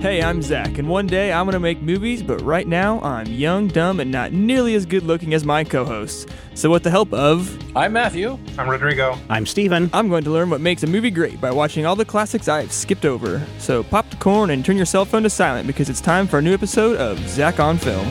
[0.00, 3.66] Hey, I'm Zach, and one day I'm gonna make movies, but right now I'm young,
[3.66, 6.24] dumb, and not nearly as good looking as my co hosts.
[6.54, 8.38] So, with the help of, I'm Matthew.
[8.56, 9.18] I'm Rodrigo.
[9.28, 9.90] I'm Steven.
[9.92, 12.70] I'm going to learn what makes a movie great by watching all the classics I've
[12.70, 13.44] skipped over.
[13.58, 16.38] So, pop the corn and turn your cell phone to silent because it's time for
[16.38, 18.06] a new episode of Zach on Film.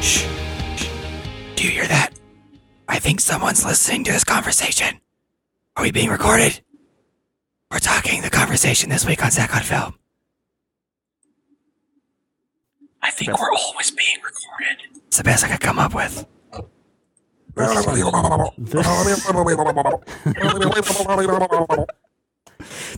[0.00, 0.26] Shh.
[0.76, 0.88] Shh.
[1.56, 2.10] Do you hear that?
[2.88, 5.00] I think someone's listening to this conversation.
[5.76, 6.60] Are we being recorded?
[7.70, 9.94] We're talking the conversation this week on Zach on Film.
[13.02, 15.02] I think we're always being recorded.
[15.06, 16.26] It's the best I could come up with.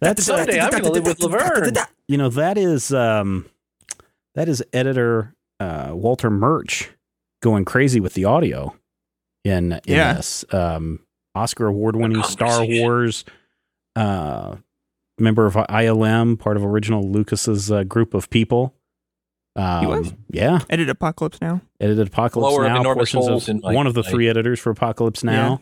[0.01, 1.75] That's Someday I'm going to live with Laverne.
[2.09, 3.47] you know that is um,
[4.35, 6.91] that is editor uh, Walter Murch
[7.41, 8.75] going crazy with the audio
[9.45, 10.15] in, in Yeah.
[10.15, 11.01] this um,
[11.35, 12.83] Oscar award winning Star conversation.
[12.83, 13.25] Wars
[13.97, 14.57] uh,
[15.19, 18.75] member of ILM, part of original Lucas's uh, group of people.
[19.55, 20.15] Um, He was?
[20.31, 21.61] yeah, Edit Apocalypse Now.
[21.81, 22.81] edited Apocalypse Blower of Now.
[22.81, 25.61] enormous portions holes of, in my- one of the my- three editors for Apocalypse Now.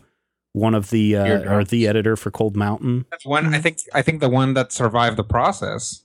[0.53, 3.05] One of the uh, or the editor for Cold Mountain.
[3.09, 3.53] That's one.
[3.55, 3.77] I think.
[3.93, 6.03] I think the one that survived the process.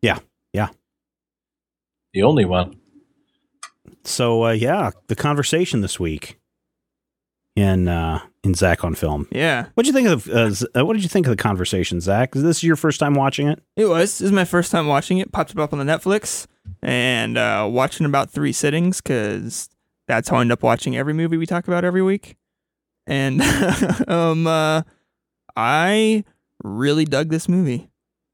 [0.00, 0.20] Yeah.
[0.52, 0.68] Yeah.
[2.12, 2.76] The only one.
[4.04, 6.38] So uh, yeah, the conversation this week
[7.56, 9.28] in uh, in Zach on film.
[9.30, 12.00] Yeah, What did you think of uh, uh, what did you think of the conversation,
[12.00, 12.34] Zach?
[12.36, 13.62] Is this your first time watching it?
[13.76, 14.18] it was.
[14.18, 15.32] This is my first time watching it.
[15.32, 16.46] Popped it up on the Netflix
[16.82, 19.68] and uh, watching about three sittings because
[20.08, 22.36] that's how I end up watching every movie we talk about every week.
[23.06, 23.40] And
[24.08, 24.82] um, uh,
[25.56, 26.24] I
[26.62, 27.88] really dug this movie.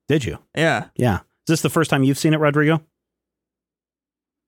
[0.08, 0.38] Did you?
[0.56, 1.20] Yeah, Yeah.
[1.46, 2.82] Is this the first time you've seen it, Rodrigo?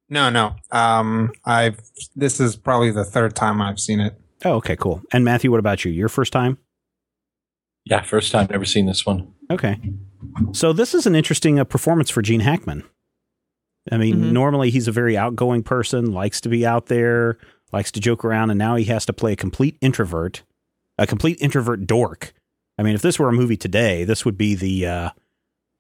[0.08, 0.56] No, no.
[0.70, 1.80] Um, I've.
[2.14, 4.20] This is probably the third time I've seen it.
[4.44, 5.02] Oh, okay, cool.
[5.12, 5.92] And Matthew, what about you?
[5.92, 6.58] Your first time?
[7.84, 9.32] Yeah, first time ever seen this one.
[9.50, 9.78] Okay.
[10.52, 12.84] So this is an interesting uh, performance for Gene Hackman.
[13.90, 14.32] I mean, Mhm.
[14.32, 17.38] normally he's a very outgoing person, likes to be out there,
[17.72, 20.42] likes to joke around, and now he has to play a complete introvert,
[20.98, 22.32] a complete introvert dork.
[22.78, 25.10] I mean, if this were a movie today, this would be the, uh,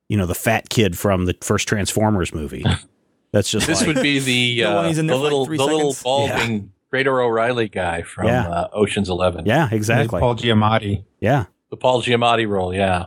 [0.08, 2.64] you know, the fat kid from the first Transformers movie.
[3.32, 5.46] That's just This like, would be the The uh, he's in the there like little
[5.46, 6.02] three the little seconds.
[6.02, 8.46] balding Greater O'Reilly guy from Yeah.
[8.46, 9.46] uh, Ocean's Eleven.
[9.46, 11.04] yeah, exactly, Paul Giamatti.
[11.20, 11.46] yeah.
[11.70, 12.74] The Paul Giamatti role.
[12.74, 13.06] Yeah.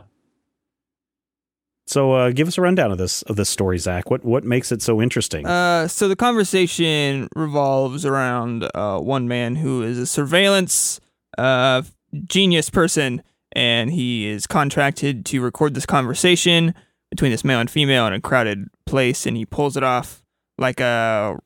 [1.86, 4.10] So, uh, give us a rundown of this of this story, Zach.
[4.10, 5.46] What what makes it so interesting?
[5.46, 10.98] Uh, so the conversation revolves around uh, one man who is a surveillance
[11.38, 11.82] uh,
[12.26, 16.74] genius person, and he is contracted to record this conversation
[17.10, 20.24] between this male and female in a crowded place, and he pulls it off
[20.58, 21.38] like a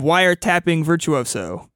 [0.00, 1.68] wiretapping virtuoso.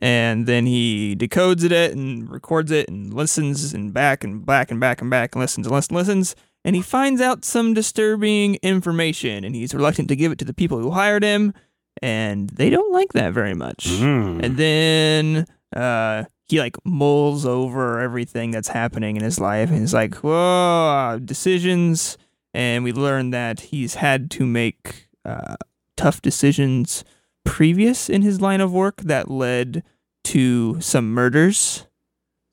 [0.00, 4.80] And then he decodes it and records it and listens and back and back and
[4.80, 6.36] back and back and listens and listens and listens.
[6.64, 10.54] And he finds out some disturbing information and he's reluctant to give it to the
[10.54, 11.54] people who hired him.
[12.02, 13.86] And they don't like that very much.
[13.86, 14.44] Mm.
[14.44, 19.70] and then uh he like mulls over everything that's happening in his life.
[19.70, 22.18] And he's like whoa decisions.
[22.52, 25.56] And we learn that he's had to make uh,
[25.96, 27.04] tough decisions
[27.44, 29.82] previous in his line of work that led
[30.24, 31.86] to some murders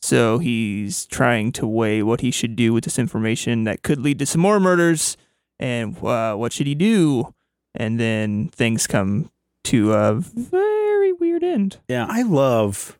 [0.03, 4.19] so he's trying to weigh what he should do with this information that could lead
[4.19, 5.15] to some more murders
[5.59, 7.33] and uh, what should he do
[7.75, 9.29] and then things come
[9.63, 12.97] to a very weird end Yeah, I love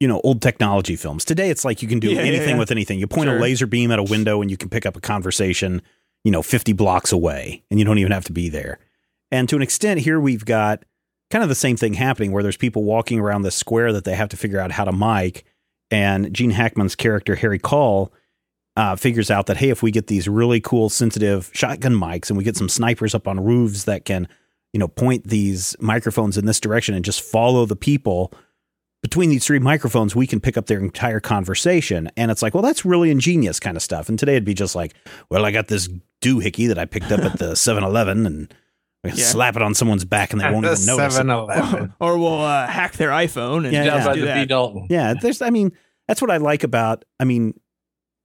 [0.00, 1.24] you know old technology films.
[1.24, 2.58] Today it's like you can do Yeah, yeah, anything yeah.
[2.58, 2.98] with anything.
[2.98, 3.38] You point Sure.
[3.38, 5.80] a laser beam at a window and you can pick up a conversation,
[6.24, 8.78] you know, 50 blocks away and you don't even have to be there.
[9.32, 10.84] And to an extent here we've got
[11.30, 14.14] kind of the same thing happening where there's people walking around the square that they
[14.14, 15.44] have to figure out how to mic
[15.90, 18.12] and Gene Hackman's character Harry Caul
[18.76, 22.36] uh, figures out that hey, if we get these really cool sensitive shotgun mics and
[22.36, 24.28] we get some snipers up on roofs that can,
[24.72, 28.32] you know, point these microphones in this direction and just follow the people
[29.02, 32.08] between these three microphones, we can pick up their entire conversation.
[32.16, 34.08] And it's like, well, that's really ingenious kind of stuff.
[34.08, 34.94] And today it'd be just like,
[35.28, 35.88] well, I got this
[36.22, 38.54] doohickey that I picked up at the 7 Eleven and
[39.04, 39.14] Yeah.
[39.14, 41.18] Slap it on someone's back and they At won't the even notice.
[41.18, 41.22] it.
[41.24, 41.94] 7-Eleven.
[42.00, 44.34] or we'll uh, hack their iPhone and Yeah, Down just by do that.
[44.42, 44.86] B Dalton.
[44.90, 45.42] Yeah, there's.
[45.42, 45.72] I mean,
[46.06, 47.04] that's what I like about.
[47.18, 47.58] I mean,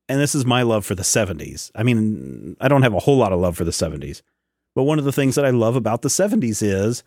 [0.08, 1.72] and this is my love for the '70s.
[1.76, 4.22] I mean, I don't have a whole lot of love for the '70s,
[4.76, 7.04] but one of the things that I love about the '70s is,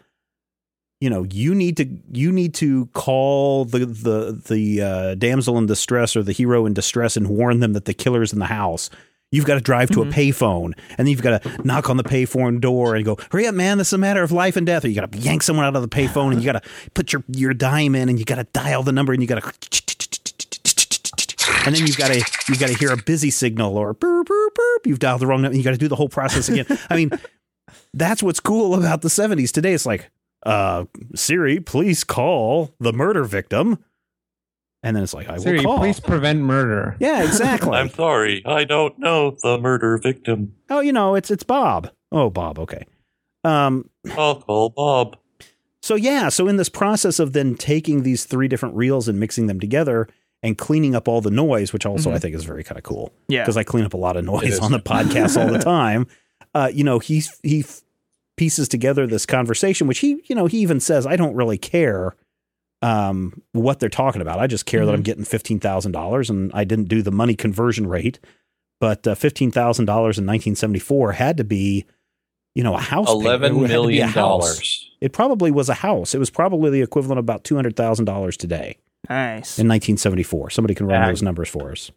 [1.00, 5.66] you know, you need to you need to call the the the uh, damsel in
[5.66, 8.90] distress or the hero in distress and warn them that the killer's in the house.
[9.32, 12.02] You've got to drive to a payphone, and then you've got to knock on the
[12.02, 13.78] payphone door and go, "Hurry up, man!
[13.78, 15.76] This is a matter of life and death." Or you got to yank someone out
[15.76, 18.36] of the payphone, and you got to put your your dime in, and you got
[18.36, 19.52] to dial the number, and you got to,
[21.66, 22.18] and then you've got to
[22.48, 24.86] you've got to hear a busy signal or burp burp burp.
[24.86, 26.66] You've dialed the wrong number, and you got to do the whole process again.
[26.90, 27.10] I mean,
[27.94, 29.52] that's what's cool about the '70s.
[29.52, 30.10] Today, it's like,
[30.44, 33.78] uh, Siri, please call the murder victim,
[34.82, 35.78] and then it's like, I will Siri, call.
[35.78, 36.96] please prevent murder.
[37.00, 37.72] Yeah, exactly.
[37.76, 38.42] I'm sorry.
[38.46, 40.54] I don't know the murder victim.
[40.70, 41.90] Oh, you know, it's it's Bob.
[42.12, 42.58] Oh, Bob.
[42.58, 42.84] Okay.
[43.44, 43.88] Um.
[44.16, 45.16] I'll call Bob.
[45.82, 46.28] So yeah.
[46.28, 50.08] So in this process of then taking these three different reels and mixing them together
[50.42, 53.12] and cleaning up all the noise, which also I think is very kind of cool
[53.28, 53.42] Yeah.
[53.42, 56.06] because I clean up a lot of noise on the podcast all the time.
[56.54, 57.64] Uh, you know, he he
[58.36, 62.14] pieces together this conversation, which he you know he even says, I don't really care
[62.82, 64.38] um, what they're talking about.
[64.38, 67.34] I just care that I'm getting fifteen thousand dollars, and I didn't do the money
[67.34, 68.18] conversion rate.
[68.80, 71.84] But uh, fifteen thousand dollars in 1974 had to be,
[72.54, 73.06] you know, a house.
[73.08, 73.24] payment.
[73.26, 74.90] Eleven had to be a million dollars.
[75.00, 76.14] It probably was a house.
[76.14, 78.78] It was probably the equivalent of about two hundred thousand dollars today
[79.08, 79.58] Nice.
[79.58, 80.50] in 1974.
[80.50, 81.90] Somebody can run those numbers for us.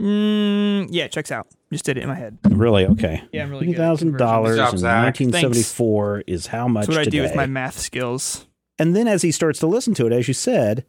[0.00, 1.46] Mm, yeah, checks out.
[1.72, 2.38] Just did it in my head.
[2.48, 2.86] Really?
[2.86, 3.22] Okay.
[3.32, 6.86] Yeah, I'm really Fifty good at thousand dollars in Good job, 1974 is how much
[6.86, 8.46] That's what I do with my math skills.
[8.82, 10.84] And then as he starts to listen to it, as you said,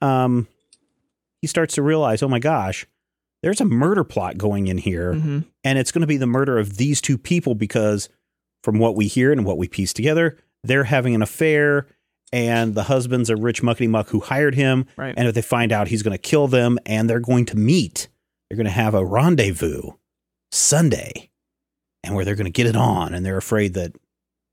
[0.00, 0.48] um,
[1.40, 2.86] he starts to realize, oh my gosh,
[3.42, 6.58] there's a murder plot going in here, hmm and it's going to be the murder
[6.58, 8.08] of these two people because,
[8.62, 11.86] from what we hear and what we piece together, they're having an affair,
[12.32, 15.14] and the husband's a rich muckety muck who hired him, Right.
[15.16, 18.08] and if they find out, he's going to kill them, and they're going to meet.
[18.48, 19.92] They're going to have a rendezvous
[20.52, 21.30] Sunday,
[22.02, 23.94] and where they're going to get it on, and they're afraid that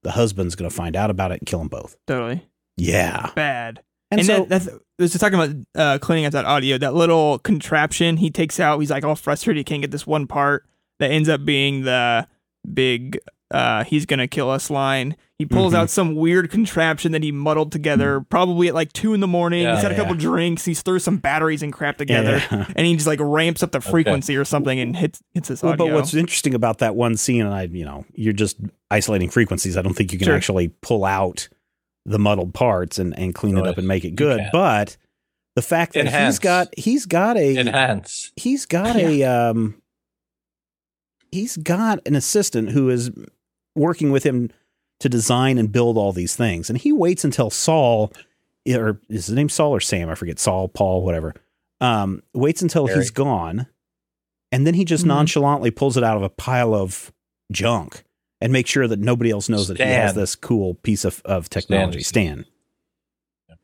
[0.04, 1.96] the husband's going to find out about it and kill them both.
[2.08, 2.46] totally.
[2.78, 3.82] Yeah, Bad.
[4.10, 6.78] and, And, so that, that's, this is talking about uh, cleaning up that audio.
[6.78, 8.80] That little contraption he takes out.
[8.80, 9.60] He's like all frustrated.
[9.60, 10.66] He can't get this one part
[11.00, 12.28] that ends up being the
[12.74, 13.20] big
[13.52, 15.16] uh, "he's gonna kill us" line.
[15.38, 15.78] He pulls Mhm.
[15.78, 19.64] out some weird contraption that he muddled together, probably at like two in the morning.
[19.64, 19.74] Yeah.
[19.74, 20.02] he's had a Yeah.
[20.02, 20.64] couple drinks.
[20.66, 22.66] He's throws some batteries and crap together, Yeah.
[22.76, 25.74] and he just like ramps up the frequency or something and hits hits this Well,
[25.74, 25.88] audio.
[25.88, 28.58] but what's interesting about that one scene, and I, you know, you're just
[28.92, 29.76] isolating frequencies.
[29.78, 30.36] I don't think you can Sure.
[30.36, 31.50] actually pull out
[32.06, 34.42] the muddled parts and, and clean it up and make it good.
[34.52, 34.98] But
[35.56, 38.32] the fact that he's got he's got a Enhance.
[38.36, 39.82] he's got a um
[41.32, 43.12] he's got an assistant who is
[43.76, 44.50] working with him
[45.00, 48.12] to design and build all these things, and he waits until Saul
[48.70, 50.10] or is his name Saul or Sam?
[50.10, 50.38] I forget.
[50.40, 51.34] Saul, Paul, whatever.
[51.80, 53.00] Um, waits until Harry.
[53.00, 53.66] he's gone,
[54.52, 55.08] and then he just Mhm.
[55.08, 57.12] nonchalantly pulls it out of a pile of
[57.52, 58.04] junk
[58.42, 61.50] and make sure that nobody else knows that he has this cool piece of, of
[61.50, 62.02] technology.
[62.02, 62.46] Stan.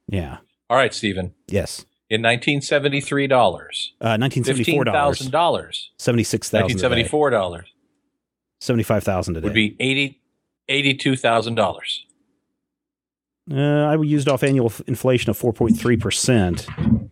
[0.08, 0.38] Yeah.
[0.70, 1.34] All right, Stephen.
[1.48, 1.86] Yes.
[2.10, 5.18] In 1973 dollars, Uh, nineteen seventy fifteen four dollars.
[5.18, 6.62] thousand dollars, Seventy six thousand.
[6.68, 7.68] nineteen seventy four dollars
[8.62, 9.44] Seventy five thousand today.
[9.44, 10.22] would be eighty
[10.70, 12.06] eighty two thousand dollars.
[13.52, 17.10] Uh, I used off annual f- inflation of 4.3%.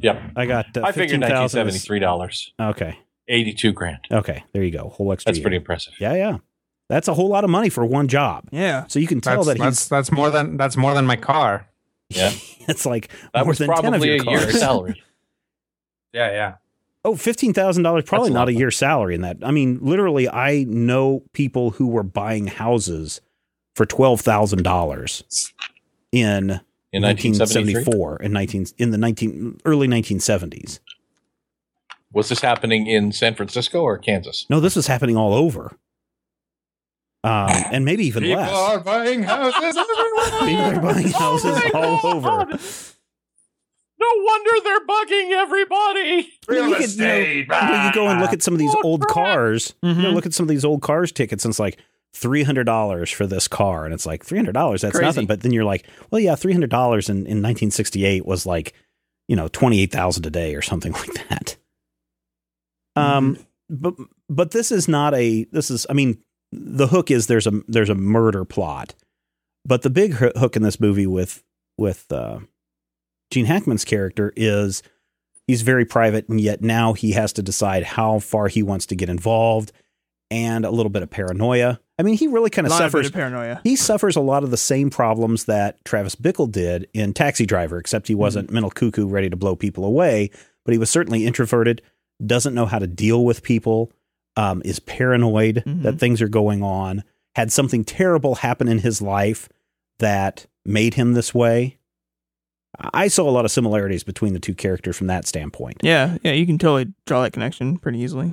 [0.00, 2.98] Yep, I got uh, I figured 15,000 nineteen is- seventy three dollars, Okay.
[3.28, 3.98] eighty two grand.
[4.10, 4.42] Okay.
[4.54, 4.88] There you go.
[4.88, 5.44] Whole extra That's year.
[5.44, 5.92] pretty impressive.
[6.00, 6.38] Yeah, yeah.
[6.90, 8.48] That's a whole lot of money for one job.
[8.50, 11.16] yeah, So you can tell That's, that that's that's more than that's more than my
[11.16, 11.66] car.
[12.08, 12.32] Yeah,
[12.68, 14.58] it's like that more was than 10 of probably your a year's cars.
[14.60, 15.02] salary.
[16.12, 16.54] Yeah, yeah.
[17.04, 19.36] Oh, $15,000 probably That's not lot a of year's salary in that.
[19.44, 23.20] I mean, literally I know people who were buying houses
[23.76, 25.52] for $12,000
[26.10, 26.60] in
[26.92, 30.80] In 1974 and 19 in the 19 early 1970s.
[32.12, 34.46] was this happening in San Francisco or Kansas?
[34.50, 35.76] No, this was happening all over.
[37.22, 38.50] Um, and maybe even People less.
[38.50, 40.40] are buying houses everywhere.
[40.48, 42.58] People are buying houses all over.
[43.98, 46.32] No wonder they're bugging everybody.
[46.48, 47.36] Real you, could, you, know, estate.
[47.36, 49.12] you know, go and look at some of these Oh, old crap.
[49.14, 49.74] cars.
[49.82, 50.14] You know, Mhm.
[50.14, 51.76] look at some of these old cars tickets, and it's like
[52.14, 54.80] three hundred dollars for this car, and it's like three hundred dollars.
[54.80, 55.04] That's Crazy.
[55.04, 55.26] nothing.
[55.26, 58.72] But then you're like, well, yeah, three hundred dollars in in 1968 was like,
[59.28, 61.56] you know, twenty eight thousand a day or something like that.
[62.96, 63.36] Um,
[63.68, 63.94] but
[64.30, 65.44] but this is not a.
[65.52, 65.86] This is.
[65.90, 66.18] I mean,
[66.52, 68.94] the hook is there's a there's a murder plot,
[69.64, 71.42] but the big hook in this movie with
[71.78, 72.40] with uh,
[73.30, 74.82] Gene Hackman's character is
[75.46, 78.94] he's very private and yet now he has to decide how far he wants to
[78.94, 79.72] get involved
[80.30, 82.92] and a little bit of paranoia I mean, he really kind of lot of bit
[82.92, 83.06] suffers.
[83.08, 83.60] of paranoia.
[83.62, 87.76] he suffers a lot of the same problems that Travis Bickle did in Taxi Driver,
[87.76, 90.30] except he wasn't mental cuckoo ready to blow people away,
[90.64, 91.82] but he was certainly introverted,
[92.24, 93.92] doesn't know how to deal with people,
[94.40, 95.82] um, is paranoid Mhm.
[95.82, 97.02] that things are going on,
[97.34, 99.48] had something terrible happen in his life
[99.98, 101.76] that made him this way.
[102.78, 105.78] I saw a lot of similarities between the two characters from that standpoint.
[105.82, 108.32] Yeah, yeah, you can totally draw that connection pretty easily.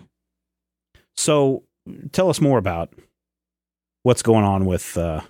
[1.16, 1.64] So
[2.12, 2.94] tell us more about
[4.04, 5.22] what's going on with uh,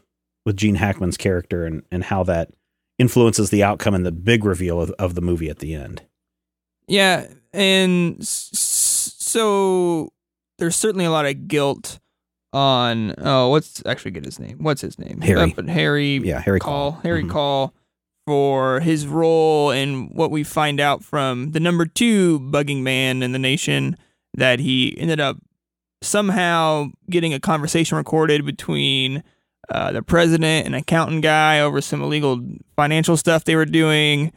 [0.45, 2.51] with Gene Hackman's character and, and how that
[2.99, 6.03] influences the outcome and the big reveal of, of the movie at the end.
[6.87, 10.11] Yeah, and so
[10.57, 11.99] there's certainly a lot of guilt
[12.53, 14.57] on oh, what's actually get his name?
[14.59, 15.21] What's his name?
[15.21, 15.39] Harry.
[15.41, 17.01] Uh, but Harry Yeah, Harry Caul, Caul.
[17.03, 17.29] Harry Mhm.
[17.29, 17.73] Caul
[18.25, 23.31] for his role in what we find out from the number two bugging man in
[23.31, 23.95] the nation
[24.33, 25.37] that he ended up
[26.01, 29.23] somehow getting a conversation recorded between
[29.69, 32.41] uh, the president and accountant guy over some illegal
[32.75, 34.31] financial stuff they were doing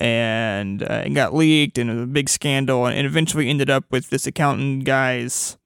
[0.00, 3.84] and uh, it got leaked and it was a big scandal and eventually ended up
[3.90, 5.56] with this accountant guy's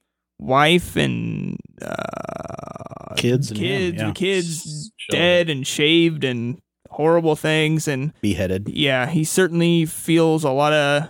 [0.41, 4.13] wife and uh, Kids and him, kids yeah.
[4.13, 5.21] kids Children.
[5.21, 8.69] dead and shaved and horrible things and Beheaded.
[8.69, 11.09] yeah he certainly feels a lot of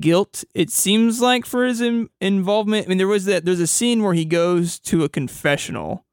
[0.00, 3.66] guilt it seems like for his in- involvement i mean there was that there's a
[3.66, 6.06] scene where he goes to a confessional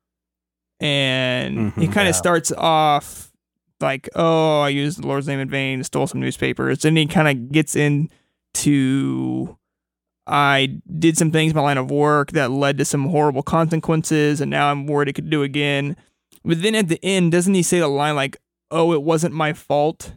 [0.80, 1.94] and he Mhm.
[1.94, 2.10] kind Yeah.
[2.10, 3.32] of starts off
[3.80, 7.28] like oh i used the lord's name in vain stole some newspapers and he kind
[7.30, 9.58] of gets into
[10.28, 10.68] i
[11.00, 14.50] did some things in my line of work that led to some horrible consequences and
[14.52, 15.96] now i'm worried it could do again
[16.44, 18.38] but then at the end doesn't he say the line like
[18.70, 20.14] oh it wasn't my fault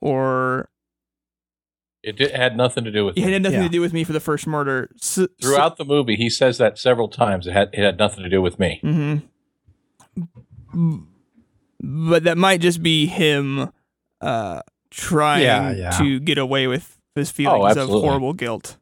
[0.00, 0.68] or
[2.02, 3.32] It did, had nothing to do with it me.
[3.32, 3.66] had nothing Yeah.
[3.68, 6.78] to do with me for the first murder so, Throughout the movie, he says that
[6.78, 7.46] several times.
[7.46, 8.78] It had it had nothing to do with me.
[8.82, 9.18] hmm
[11.80, 13.70] But that might just be him
[14.20, 14.60] uh,
[14.90, 15.90] trying Yeah, yeah.
[15.98, 18.76] to get away with his feelings of horrible guilt.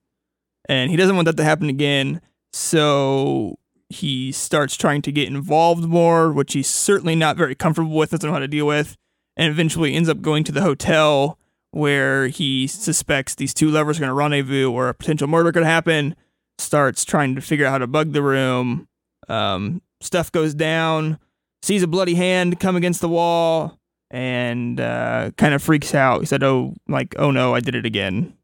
[0.72, 2.22] And he doesn't want that to happen again.
[2.54, 3.58] So
[3.90, 8.26] he starts trying to get involved more, which he's certainly not very comfortable with, doesn't
[8.26, 8.96] know how to deal with,
[9.36, 11.38] and eventually ends up going to the hotel
[11.72, 15.62] where he suspects these two lovers are going to rendezvous or a potential murder could
[15.62, 16.16] happen.
[16.56, 18.88] Starts trying to figure out how to bug the room.
[19.28, 21.18] Um, stuff goes down,
[21.62, 23.78] sees a bloody hand come against the wall,
[24.10, 26.20] and uh, kind of freaks out.
[26.20, 28.38] He said, "Oh, like, oh no, I did it again."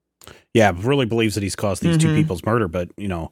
[0.54, 2.16] Yeah, really believes that he's caused these two Mhm.
[2.16, 3.30] people's murder, but you know,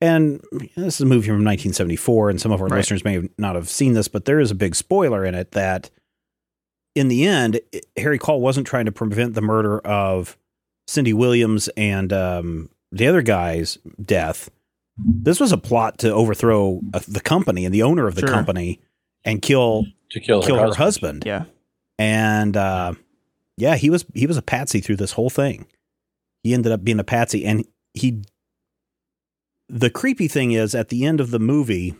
[0.00, 0.40] and
[0.76, 2.78] this is a movie from 1974, and some of our Right.
[2.78, 5.52] listeners may have not have seen this, but there is a big spoiler in it
[5.52, 5.90] that
[6.94, 10.36] in the end, it- Harry Caul wasn't trying to prevent the murder of
[10.86, 14.50] Cindy Williams and um, the other guy's death.
[14.98, 18.28] This was a plot to overthrow uh, the company and the owner of the Sure.
[18.28, 18.80] company
[19.24, 21.22] and kill To kill, kill her, her husband.
[21.26, 21.44] Yeah,
[21.98, 22.94] And uh,
[23.56, 25.66] yeah, he was he was a patsy through this whole thing.
[26.42, 28.22] He ended up being a patsy, and he.
[29.68, 31.94] The creepy thing is, at the end of the movie,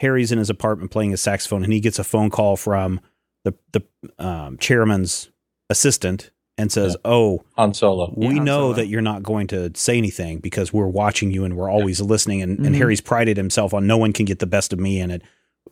[0.00, 3.00] Harry's in his apartment playing his saxophone, and he gets a phone call from
[3.44, 3.82] the the
[4.24, 5.30] um, chairman's
[5.68, 8.14] assistant and says, "Oh, Han Solo.
[8.16, 8.72] we Yeah, know Solo.
[8.74, 12.40] that you're not going to say anything because we're watching you and we're always listening."
[12.40, 12.78] And, and Mhm.
[12.78, 15.22] Harry's prided himself on no one can get the best of me, and it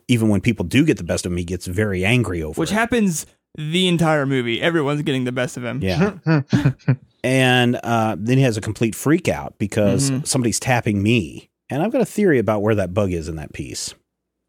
[0.09, 2.75] even when people do get the best of me, gets very angry over which it.
[2.75, 4.61] happens the entire movie.
[4.61, 5.79] Everyone's getting the best of him.
[5.81, 6.17] Yeah.
[7.23, 10.27] and uh, then he has a complete freak out because Mhm.
[10.27, 11.49] somebody's tapping me.
[11.69, 13.93] And I've got a theory about where that bug is in that piece.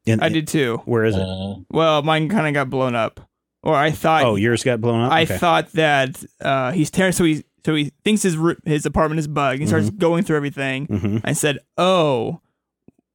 [0.06, 0.82] In- I did too.
[0.84, 1.22] Where is it?
[1.22, 3.20] Uh, Well, mine kind of got blown up,
[3.62, 4.24] or I thought.
[4.24, 5.12] oh, yours got blown up.
[5.12, 5.38] I Okay.
[5.38, 7.12] thought that uh, he's tearing.
[7.12, 9.60] So he so he thinks his his apartment is bugged.
[9.60, 10.86] He starts going through everything.
[10.88, 11.20] Mhm.
[11.24, 12.40] I said, "Oh,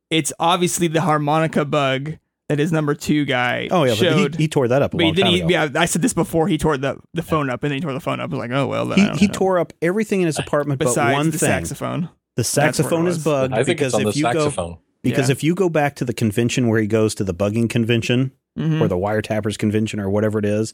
[0.09, 2.17] it's obviously the harmonica bug
[2.49, 4.97] that his number two guy Oh yeah, but showed." he, he tore that up a
[4.97, 5.49] But long then time he, ago.
[5.49, 6.47] yeah, I said this before.
[6.47, 8.29] He tore the, the phone up, and then he tore the phone up.
[8.31, 8.85] I was like, oh well.
[8.87, 9.33] Then He, he know.
[9.33, 11.47] tore up everything in his apartment but besides one the thing.
[11.47, 12.01] saxophone.
[12.35, 14.23] The That's where it saxophone is bugged I think because it's on the if you
[14.33, 15.31] go because Yeah.
[15.31, 18.81] if you go back to the convention where he goes to the bugging convention Mhm.
[18.81, 20.73] or the wiretappers convention or whatever it is,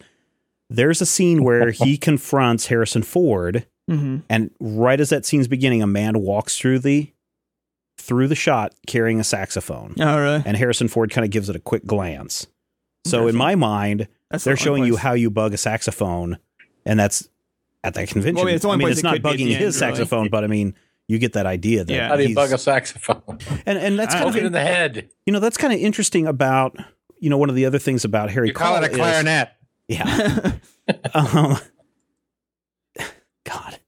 [0.69, 4.23] there's a scene where he confronts Harrison Ford Mhm.
[4.31, 7.11] And right as that scene's beginning, a man walks through the
[8.05, 10.43] through the shot carrying a saxophone, Oh really?
[10.45, 12.47] and Harrison Ford kind of gives it a quick glance.
[13.05, 16.37] So in my mind, That's they're only showing you how you bug a saxophone,
[16.85, 17.27] and that's
[17.83, 18.35] at that convention.
[18.35, 19.71] Well, I mean, it's I mean, it's not could be at bugging his end, really.
[19.97, 20.73] saxophone, but I mean,
[21.07, 22.07] you get that idea that Yeah.
[22.07, 23.37] How do you bug a saxophone?
[23.65, 25.09] and and that's I kind Poke it in of the head.
[25.27, 26.75] you know that's kind of interesting about
[27.19, 28.97] you know one of the other things about Harry You call it a Caul is-
[28.97, 29.49] clarinet.
[29.87, 30.51] yeah.
[31.13, 31.57] um,
[33.45, 33.79] God,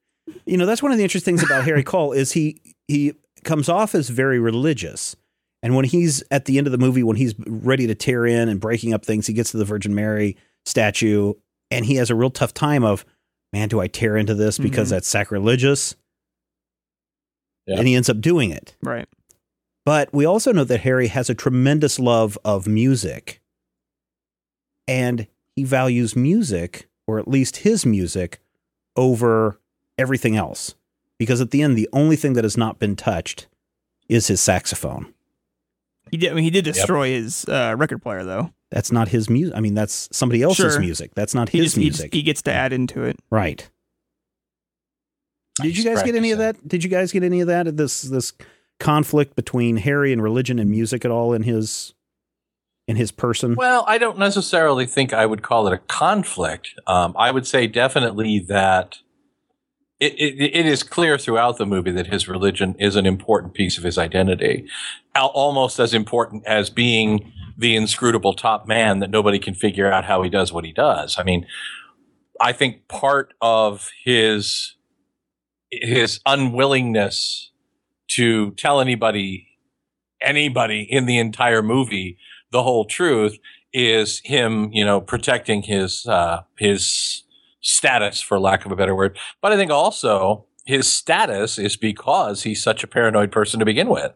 [0.45, 3.13] you know that's one of the interesting things about Harry Caul is he he
[3.47, 5.15] comes off as very religious,
[5.63, 8.47] And when he's at the end of the movie, when he's ready to tear in
[8.47, 11.33] and breaking up things, he gets to the Virgin Mary statue
[11.71, 13.03] and he has a real tough time of,
[13.51, 14.91] man, do I tear into this because Mhm.
[14.91, 15.95] that's sacrilegious?
[17.65, 17.79] Yeah.
[17.79, 18.75] And he ends up doing it.
[18.83, 19.07] Right.
[19.83, 23.41] But we also know that Harry has a tremendous love of music.
[24.87, 28.39] And he values music, or at least his music,
[28.95, 29.59] over
[29.97, 30.75] everything else.
[31.19, 33.47] Because at the end, the only thing that has not been touched
[34.07, 35.13] is his saxophone.
[36.11, 36.31] He did.
[36.31, 38.51] I mean, he did destroy his uh, record player though.
[38.71, 39.55] That's not his music.
[39.55, 40.79] I mean, that's somebody else's Sure.
[40.81, 41.11] music.
[41.15, 42.05] That's not He his just, he, music.
[42.11, 43.17] just, he gets to add into it.
[43.29, 43.69] right.
[45.61, 46.67] Did you guys get any of that?
[46.67, 47.77] Did you guys get any of that?
[47.77, 48.31] This this
[48.79, 51.93] conflict between Harry and religion and music at all in his
[52.87, 53.55] in his person?
[53.55, 56.75] Well, I don't necessarily think I would call it a conflict.
[56.85, 58.99] Um, I would say definitely that
[59.99, 63.77] it, it, it is clear throughout the movie that his religion is an important piece
[63.77, 64.67] of his identity,
[65.15, 70.21] almost as important as being the inscrutable top man that nobody can figure out how
[70.21, 71.17] he does what he does.
[71.17, 71.47] I mean,
[72.39, 74.75] I think part of his
[75.71, 77.51] his unwillingness
[78.09, 79.47] to tell anybody
[80.21, 82.17] anybody in the entire movie
[82.51, 83.37] the whole truth
[83.73, 87.23] is him, you know, protecting his uh, his
[87.67, 89.17] status, for lack of a better word.
[89.41, 93.89] But I think also his status is because he's such a paranoid person to begin
[93.89, 94.13] with.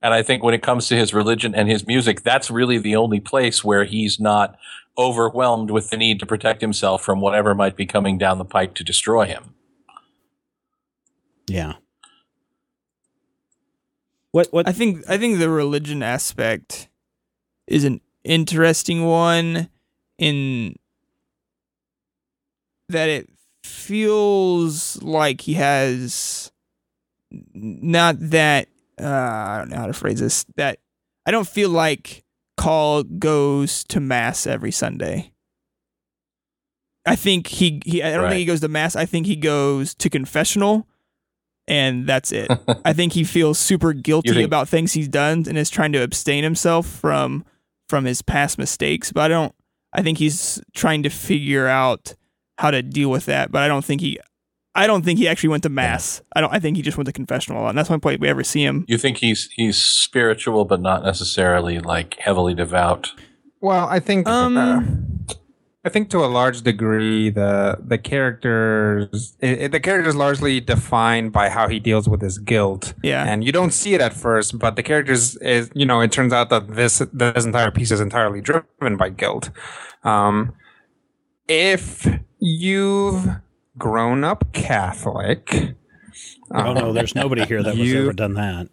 [0.00, 2.96] And I think when it comes to his religion and his music, that's really the
[2.96, 4.56] only place where he's not
[4.96, 8.74] overwhelmed with the need to protect himself from whatever might be coming down the pike
[8.74, 9.54] to destroy him.
[11.46, 11.74] Yeah.
[14.30, 16.88] What what I think I think the religion aspect
[17.66, 19.68] is an interesting one
[20.18, 20.76] in
[22.88, 23.28] that it
[23.64, 26.50] feels like he has
[27.54, 28.68] not that
[29.00, 30.78] uh, I don't know how to phrase this that
[31.26, 32.24] I don't feel like
[32.56, 35.32] Caul goes to mass every Sunday.
[37.06, 38.30] I think he, he I don't Right.
[38.30, 38.96] think he goes to mass.
[38.96, 40.86] I think he goes to confessional
[41.66, 42.50] and that's it.
[42.84, 46.02] I think he feels super guilty think- about things he's done and is trying to
[46.02, 47.44] abstain himself from
[47.88, 49.12] from his past mistakes.
[49.12, 49.54] But I don't.
[49.92, 52.14] I think he's trying to figure out
[52.58, 53.50] how to deal with that.
[53.50, 54.18] But I don't think he.
[54.74, 56.22] I don't think he actually went to mass.
[56.36, 56.52] I don't.
[56.54, 58.84] I think he just went to confessional, and that's one point we ever see him.
[58.86, 63.12] You think he's he's spiritual, but not necessarily like heavily devout.
[63.60, 64.82] Well, I think Um, uh,
[65.84, 70.60] I think to a large degree the the characters i i- the character is largely
[70.60, 72.94] defined by how he deals with his guilt.
[73.02, 73.24] Yeah.
[73.24, 76.32] and you don't see it at first, but the characters is you know it turns
[76.32, 79.50] out that this this entire piece is entirely driven by guilt.
[80.04, 80.52] Um,
[81.48, 82.06] if
[82.38, 83.28] you've
[83.76, 85.74] grown up Catholic,
[86.50, 88.68] Oh no, there's nobody here that was You- ever done that.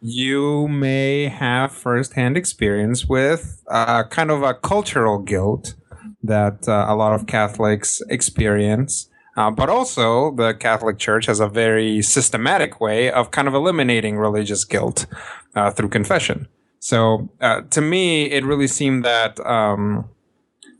[0.00, 5.74] you may have firsthand experience with uh, kind of a cultural guilt
[6.22, 9.08] that uh, a lot of Catholics experience.
[9.36, 14.16] Uh, but also, the Catholic Church has a very systematic way of kind of eliminating
[14.18, 15.06] religious guilt
[15.54, 16.48] uh, through confession.
[16.80, 20.08] So, uh, to me, it really seemed that um,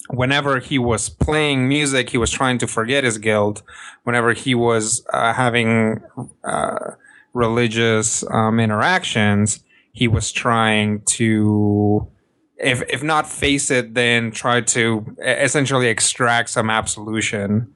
[0.08, 3.62] whenever he was playing music, he was trying to forget his guilt.
[4.04, 6.00] Whenever he was uh, having
[6.44, 6.92] uh,
[7.34, 12.08] religious um, interactions, he was trying to,
[12.56, 17.74] if if not face it, then try to essentially extract some absolution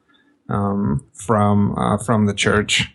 [0.49, 2.89] um, from uh, from the church.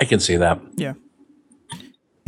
[0.00, 0.60] I can see that.
[0.76, 0.94] Yeah.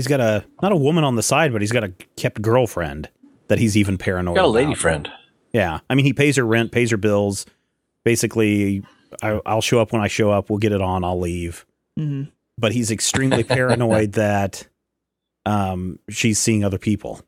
[0.01, 3.11] He's got a not a woman on the side, but he's got a kept girlfriend
[3.49, 4.35] that he's even paranoid.
[4.37, 4.79] Got a lady about.
[4.79, 5.11] friend.
[5.53, 7.45] Yeah, I mean, he pays her rent, pays her bills.
[8.03, 8.83] Basically,
[9.23, 10.49] I, I'll show up when I show up.
[10.49, 11.05] We'll get it on.
[11.05, 11.67] I'll leave.
[11.99, 12.23] hmm
[12.57, 14.67] But he's extremely paranoid that
[15.45, 17.21] um, she's seeing other people,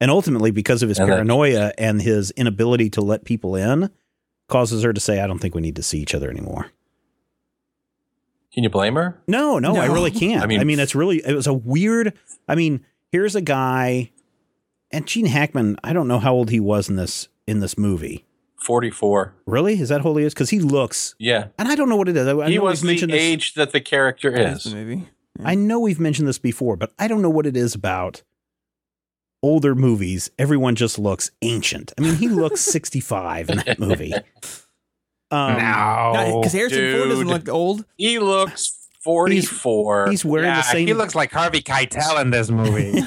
[0.00, 3.88] and ultimately, because of his And that- paranoia and his inability to let people in,
[4.48, 6.72] causes her to say, "I don't think we need to see each other anymore."
[8.52, 9.20] Can you blame her?
[9.28, 10.42] No, no, I really can't.
[10.42, 12.14] I mean, I mean, mean- it's really it was a weird.
[12.48, 14.10] I mean, here's a guy,
[14.90, 15.76] and Gene Hackman.
[15.84, 18.24] I don't know how old he was in this in this movie.
[18.62, 19.34] 44.
[19.46, 20.34] Really, is that how old he is?
[20.34, 21.46] Because he looks, Yeah.
[21.58, 22.26] and I don't know what it is.
[22.26, 23.16] I, I he know was we've the this.
[23.20, 24.64] age that the character is.
[24.64, 25.08] the movie.
[25.42, 28.22] I know we've mentioned this before, but I don't know what it is about
[29.42, 30.30] older movies.
[30.38, 31.94] Everyone just looks ancient.
[31.96, 34.12] I mean, he looks 65 in that movie.
[35.30, 37.84] Um, no, Because Harrison Ford doesn't look old.
[37.96, 40.10] He looks 44.
[40.10, 40.86] He's wearing yeah, the same.
[40.86, 43.00] he looks like Harvey Keitel in this movie.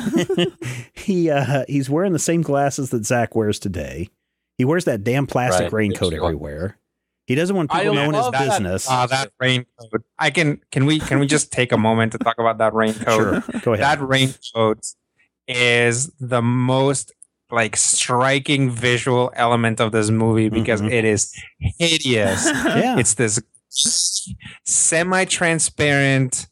[0.94, 4.10] he uh, he's wearing the same glasses that Zach wears today.
[4.58, 5.74] He wears that damn plastic Right.
[5.74, 6.26] raincoat Yes, you are.
[6.28, 6.78] everywhere.
[7.26, 8.48] He doesn't want people I knowing his that.
[8.50, 8.88] business.
[8.90, 10.04] Ah, that raincoat.
[10.20, 13.06] I can can we can we just take a moment to talk about that raincoat?
[13.06, 13.84] sure, go ahead.
[13.86, 14.80] That raincoat
[15.48, 17.12] is the most
[17.54, 20.92] like striking visual element of this movie because Mhm.
[20.92, 22.46] it is hideous.
[22.66, 23.40] yeah, It's this
[25.04, 26.48] semi-transparent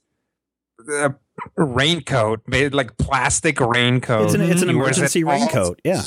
[0.92, 1.10] uh,
[1.58, 4.26] raincoat, made like plastic raincoat.
[4.26, 5.80] it's an it's an He wears it emergency all- raincoat.
[5.84, 6.04] Yeah,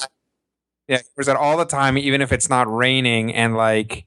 [0.89, 3.35] Yeah, he wears it all the time, even if it's not raining.
[3.35, 4.07] And like,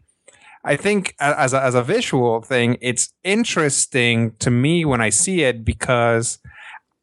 [0.63, 5.41] I think as a, as a visual thing, it's interesting to me when I see
[5.43, 6.39] it because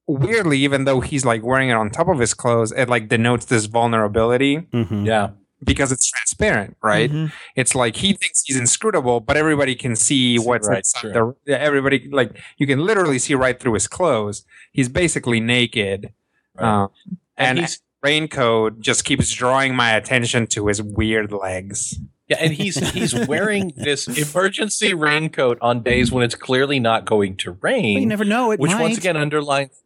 [0.06, 3.46] weirdly, even though he's like wearing it on top of his clothes, it like denotes
[3.46, 5.30] this vulnerability hmm Yeah.
[5.64, 7.10] because it's transparent, right?
[7.10, 7.32] Mhm.
[7.56, 11.36] It's like he thinks he's inscrutable, but everybody can see See what's right inside through.
[11.46, 11.60] the.
[11.60, 14.44] Everybody like you can literally see right through his clothes.
[14.72, 16.12] He's basically naked.
[16.56, 16.84] Right.
[16.84, 16.88] Uh,
[17.36, 21.98] And, and raincoat just keeps drawing my attention to his weird legs.
[22.28, 27.36] yeah, and he's he's wearing this emergency raincoat on days when it's clearly not going
[27.38, 27.98] to rain.
[28.00, 28.50] you never know.
[28.52, 28.80] It which might.
[28.82, 29.80] once again underlines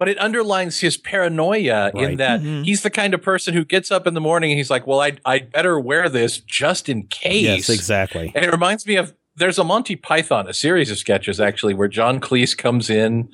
[0.00, 2.16] but it underlines his paranoia in Right.
[2.18, 2.64] that Mhm.
[2.64, 4.98] he's the kind of person who gets up in the morning and he's like, "Well,
[5.00, 8.32] I I better wear this just in case." yes, exactly.
[8.34, 11.86] And it reminds me of there's a Monty Python, a series of sketches actually, where
[11.86, 13.28] John Cleese comes in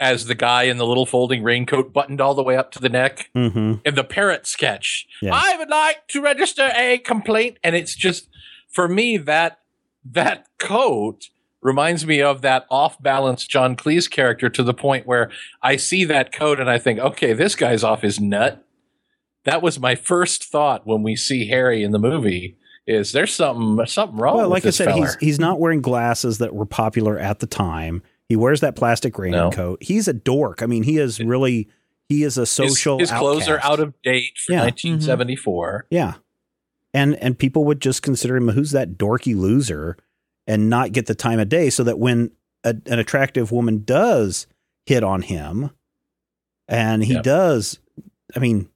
[0.00, 2.88] as the guy in the little folding raincoat buttoned all the way up to the
[2.88, 5.06] neck hmm in the parrot sketch.
[5.20, 5.34] Yeah.
[5.34, 8.28] I would like to register a complaint, and it's just
[8.70, 9.58] for me that
[10.04, 11.28] that coat
[11.62, 15.30] reminds me of that off balance John Cleese character to the point where
[15.62, 18.64] I see that coat and I think, okay, this guy's off his nut.
[19.44, 22.56] That was my first thought when we see Harry in the movie.
[22.86, 24.36] Is there something something wrong?
[24.36, 25.06] Well, like I said, feller?
[25.06, 28.02] he's he's not wearing glasses that were popular at the time.
[28.28, 29.82] He wears that plastic raincoat.
[29.82, 30.62] He's a dork.
[30.62, 31.68] I mean, he is really
[32.08, 32.98] he is a social.
[32.98, 34.58] His, clothes are out of date for Yeah.
[34.60, 34.66] Mm-hmm.
[34.98, 35.86] 1974.
[35.90, 36.14] Yeah.
[36.92, 39.96] And and people would just consider him who's that dorky loser
[40.46, 42.30] and not get the time of day so that when
[42.64, 44.46] a, an attractive woman does
[44.86, 45.70] hit on him
[46.68, 47.22] and he Yep.
[47.24, 47.78] does
[48.34, 48.68] I mean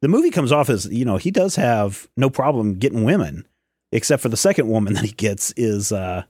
[0.00, 3.46] the movie comes off as you know he does have no problem getting women
[3.92, 6.24] except for the second woman that he gets is uh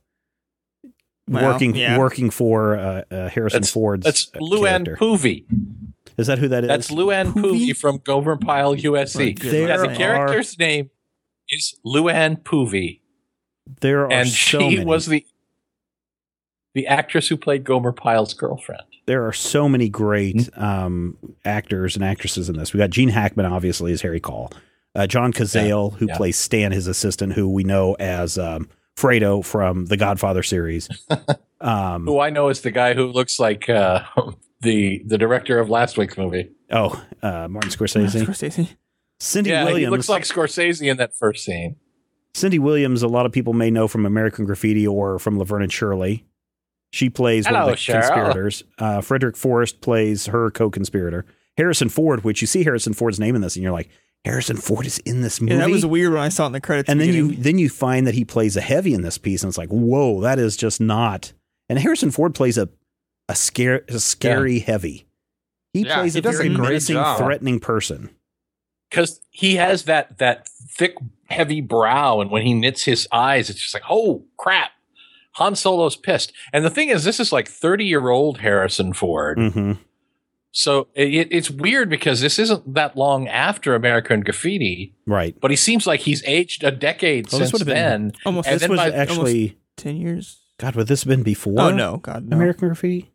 [1.29, 1.99] Well, working yeah.
[1.99, 4.97] working for uh, uh, Harrison That's- Ford's That's uh, Luann character.
[4.97, 5.45] Poovey.
[6.19, 6.69] Is that who that is?
[6.69, 7.69] That's Luann Poovey?
[7.71, 9.27] Poovey from Gomer Pyle, USC.
[9.29, 9.97] Like, good There yeah, the luck.
[9.97, 10.91] character's name
[11.49, 13.01] is Luann Poovey,
[13.81, 14.85] there are and so she many.
[14.85, 15.25] was the
[16.75, 18.83] the actress who played Gomer Pyle's girlfriend.
[19.07, 20.63] there are so many great Mm-hmm.
[20.65, 22.73] um, actors and actresses in this.
[22.73, 24.51] We got Gene Hackman, obviously, as Harry Caul.
[24.95, 26.17] Uh, John Cazale, who yeah.
[26.17, 30.89] plays Stan, his assistant, who we know as um, Fredo from the Godfather series.
[31.65, 34.03] Um, Who I know is the guy who looks like uh,
[34.63, 36.51] the the director of last week's movie.
[36.73, 38.27] oh, uh, Martin Scorsese.
[38.27, 38.69] Scorsese.
[39.21, 39.91] Cindy yeah, he Williams.
[39.93, 41.77] looks like Scorsese in that first scene.
[42.35, 45.73] Cindy Williams, a lot of people may know from American Graffiti or from Laverne and
[45.73, 46.25] Shirley.
[46.93, 47.93] She plays one of the Cheryl.
[48.01, 48.65] conspirators.
[48.79, 51.25] Uh, Frederick Forrest plays her co-conspirator.
[51.57, 53.89] Harrison Ford, which you see Harrison Ford's name in this, and you're like,
[54.25, 55.55] Harrison Ford is in this movie.
[55.55, 56.89] Yeah, that was weird when I saw it in the credits.
[56.89, 59.49] and then you then you find that he plays a heavy in this piece, and
[59.51, 61.33] it's like, whoa, that is just not.
[61.69, 62.69] And Harrison Ford plays a
[63.29, 65.07] a scare a scary heavy.
[65.73, 67.19] He Yeah, plays he a does a very menacing, job.
[67.19, 68.11] threatening person.
[68.91, 70.95] because he has that that thick,
[71.33, 74.71] heavy brow, and when he knits his eyes, it's just like, oh crap,
[75.33, 76.33] Han Solo's pissed.
[76.53, 79.73] And the thing is, this is like thirty year old Harrison Ford, hmm
[80.55, 85.35] so it, it's weird because this isn't that long after American Graffiti, Right.
[85.41, 88.13] but he seems like he's aged a decade this since would've been- then.
[88.27, 90.41] almost and This then was by- actually ten years.
[90.59, 90.77] God.
[90.77, 91.59] Would this have been before?
[91.59, 92.37] Oh no, God, no.
[92.37, 93.11] American Graffiti.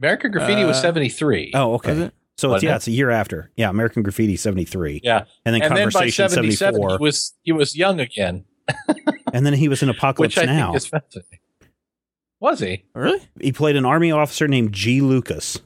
[0.00, 1.50] American Graffiti was Uh, seventy three.
[1.54, 2.10] Oh, Was okay.
[2.36, 2.40] It?
[2.40, 2.76] So it's, Wasn't yeah, it?
[2.76, 3.50] it's a year after.
[3.56, 5.00] Yeah, American Graffiti seventy three.
[5.02, 5.24] Yeah.
[5.44, 8.44] and then and Conversation seventy seventy seven, four, he was he was young again,
[9.32, 10.66] and then he was in Apocalypse which I Now.
[10.72, 11.38] think is fascinating.
[12.40, 12.84] Was he?
[12.94, 13.20] Really?
[13.40, 15.00] he played an army officer named G.
[15.00, 15.60] Lucas.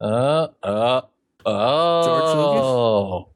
[0.00, 1.00] Uh, uh,
[1.46, 3.30] oh.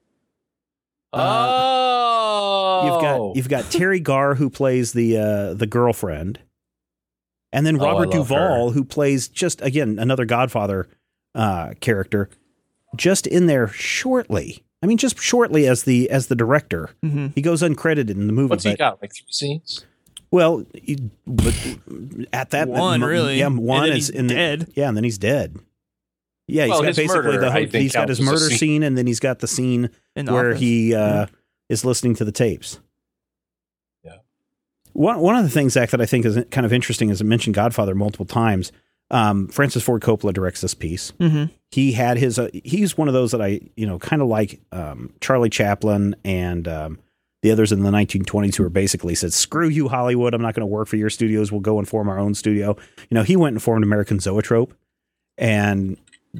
[1.13, 2.83] Oh.
[2.85, 6.39] You've got you've got Teri Garr who plays the uh, the girlfriend,
[7.53, 8.75] and then Oh, Robert love Duvall her.
[8.75, 10.89] who plays just again another Godfather
[11.35, 12.29] uh, character,
[12.97, 14.65] just in there shortly.
[14.83, 16.91] I mean, just shortly as the as the director.
[17.05, 17.29] Mm-hmm.
[17.35, 18.51] He goes uncredited in the movie.
[18.51, 19.01] What's he got?
[19.03, 19.85] Like three scenes?
[20.31, 21.55] Well, he- but
[22.33, 23.39] at that One, mo- really.
[23.41, 24.73] yeah, And one then is he's in the- dead.
[24.77, 25.57] yeah, and then he's dead.
[26.47, 28.49] Yeah, he's Well, got basically murder, the think, he's got his counts as a murder
[28.51, 28.59] scene.
[28.59, 30.61] scene, and then he's got the scene the where office.
[30.61, 31.27] he uh,
[31.69, 32.81] is listening to the tapes.
[34.05, 34.17] Yeah.
[34.93, 37.25] One one of the things, Zach, that I think is kind of interesting is I
[37.25, 38.73] mentioned Godfather multiple times.
[39.11, 41.13] Um, Francis Ford Coppola directs this piece.
[41.13, 41.53] Mm-hmm.
[41.71, 42.39] He had his.
[42.39, 46.15] Uh, he's one of those that I you know kind of like um, Charlie Chaplin
[46.25, 46.99] and um,
[47.43, 50.35] the others in the 1920s who were basically said, "Screw you, Hollywood!
[50.35, 51.51] I'm not going to work for your studios.
[51.51, 52.77] We'll go and form our own studio."
[53.09, 54.75] You know, he went and formed American Zoetrope,
[55.37, 55.97] and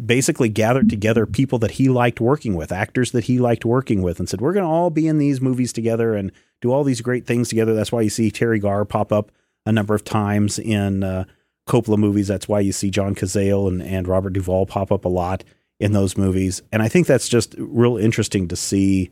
[0.07, 4.21] basically gathered together people that he liked working with, actors that he liked working with,
[4.21, 6.31] and said, "We're going to all be in these movies together and
[6.61, 9.33] do all these great things together." That's why you see Teri Garr pop up
[9.67, 11.25] a number of times in uh,
[11.71, 12.27] Coppola movies.
[12.29, 15.45] That's why you see John Cazale and, and Robert Duvall pop up a lot
[15.79, 19.11] in those movies, and I think that's just real interesting to see.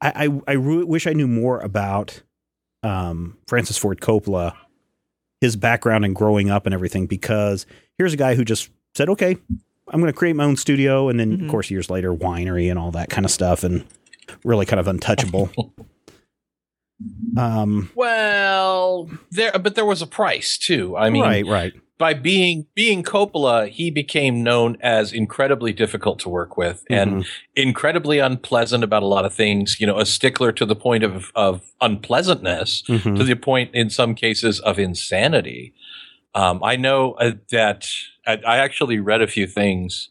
[0.00, 2.22] I I, I re- wish I knew more about
[2.82, 4.54] um, Francis Ford Coppola,
[5.40, 7.66] his background and growing up and everything, because
[7.98, 9.36] here's a guy who just said, "Okay,
[9.88, 11.44] I'm going to create my own studio," and then Mhm.
[11.44, 13.84] of course years later, winery and all that kind of stuff, and
[14.44, 15.50] really kind of untouchable.
[17.36, 20.96] um, Well, there, but there was a price too.
[20.96, 26.28] I mean, right, right, by being being Coppola, he became known as incredibly difficult to
[26.28, 29.78] work with and incredibly unpleasant about a lot of things.
[29.80, 33.16] You know, a stickler to the point of of unpleasantness, Mhm.
[33.16, 35.72] to the point in some cases of insanity.
[36.34, 37.86] Um, I know uh, that
[38.26, 40.08] I, I actually read a few things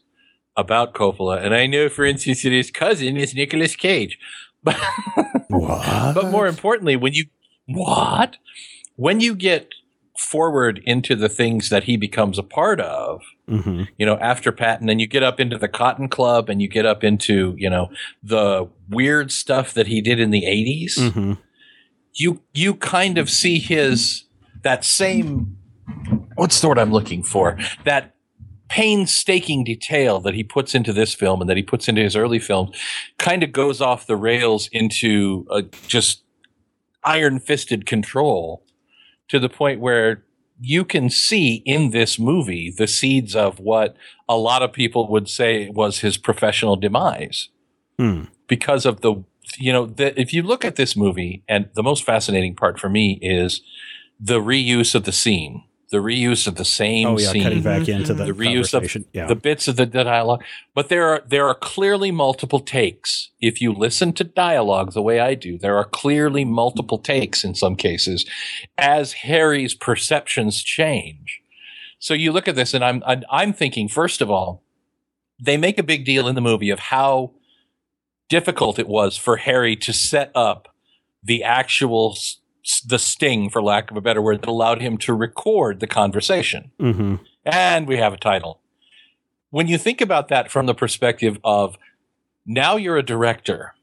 [0.56, 4.18] about Coppola, and I know, for instance, that his cousin is Nicolas Cage.
[4.62, 4.76] But
[5.48, 6.14] what?
[6.14, 7.26] but more importantly, when you
[7.66, 8.36] what
[8.96, 9.68] when you get
[10.18, 13.88] forward into the things that he becomes a part of, Mhm.
[13.96, 16.84] you know, after Patton, and you get up into the Cotton Club, and you get
[16.84, 17.90] up into you know
[18.22, 21.38] the weird stuff that he did in the 80s Mhm.
[22.14, 24.24] you you kind of see his
[24.62, 25.56] that same
[26.34, 28.14] what's the word I'm looking for that
[28.70, 32.38] painstaking detail that he puts into this film and that he puts into his early
[32.38, 32.74] films
[33.18, 36.22] kind of goes off the rails into a just
[37.02, 38.64] iron fisted control
[39.28, 40.24] to the point where
[40.60, 43.96] you can see in this movie the seeds of what
[44.28, 47.48] a lot of people would say was his professional demise
[47.98, 48.22] Hmm.
[48.46, 49.24] because of the
[49.58, 52.88] you know the, if you look at this movie and the most fascinating part for
[52.88, 53.62] me is
[54.20, 57.42] the reuse of the scene the reuse of the same Oh yeah, scene.
[57.42, 58.00] cutting back mm-hmm.
[58.00, 59.06] into the, the reuse of conversation.
[59.12, 59.26] yeah.
[59.26, 60.42] the bits of the, the dialogue.
[60.74, 63.30] But there are there are clearly multiple takes.
[63.40, 67.54] If you listen to dialogue the way i do there are clearly multiple takes in
[67.54, 68.24] some cases
[68.78, 71.40] as harry's perceptions change.
[71.98, 74.62] So you look at this and i'm i'm, I'm thinking first of all
[75.42, 77.32] they make a big deal in the movie of how
[78.28, 80.68] difficult it was for harry to set up
[81.22, 82.39] the actual s- s-
[82.86, 86.70] the sting for lack of a better word that allowed him to record the conversation
[86.78, 88.60] hmm and we have a title.
[89.50, 91.76] When you think about that from the perspective of
[92.46, 93.74] now you're a director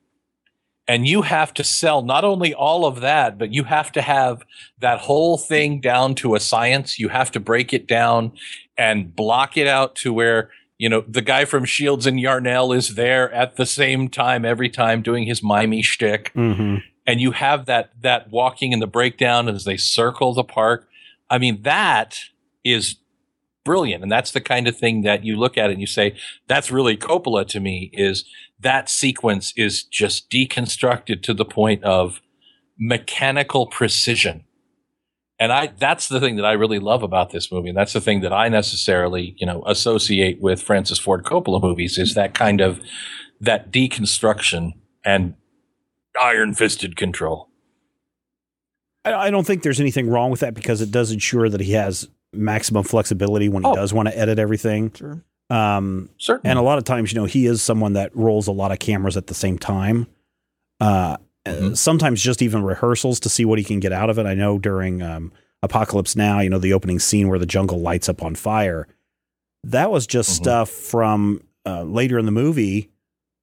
[0.88, 4.44] and you have to sell not only all of that, but you have to have
[4.80, 6.98] that whole thing down to a science.
[6.98, 8.32] You have to break it down
[8.78, 12.96] and block it out to where, you know, the guy from Shields and Yarnell is
[12.96, 17.65] there at the same time every time doing his mimey shtick hmm and you have
[17.65, 20.88] that that walking in the breakdown as they circle the park.
[21.30, 22.20] I mean, that
[22.63, 22.98] is
[23.65, 26.15] brilliant, and that's the kind of thing that you look at and you say,
[26.48, 28.26] "That's really Coppola." To me, is
[28.60, 32.22] that sequence is just deconstructed to the point of
[32.78, 34.43] mechanical precision.
[35.39, 37.70] And I that's the thing that I really love about this movie.
[37.70, 41.98] And that's the thing that I necessarily, you know, associate with Francis Ford Coppola movies
[41.98, 42.82] is that kind of
[43.39, 44.74] that deconstruction
[45.06, 45.36] and
[46.21, 47.49] iron fisted control.
[49.06, 51.73] I, I don't think there's anything wrong with that because it does ensure that he
[51.73, 53.75] has maximum flexibility when he Oh.
[53.75, 54.91] does want to edit everything.
[54.93, 55.23] Sure.
[55.49, 56.49] Um, Certainly.
[56.49, 58.80] and a lot of times, you know, he is someone that rolls a lot of
[58.80, 60.08] cameras at the same time.
[60.82, 61.77] Uh, Mhm.
[61.77, 64.25] Sometimes just even rehearsals to see what he can get out of it.
[64.25, 65.32] I know during um,
[65.63, 68.86] Apocalypse Now, you know, the opening scene where the jungle lights up on fire.
[69.63, 70.34] That was just Mhm.
[70.34, 72.89] stuff from uh, later in the movie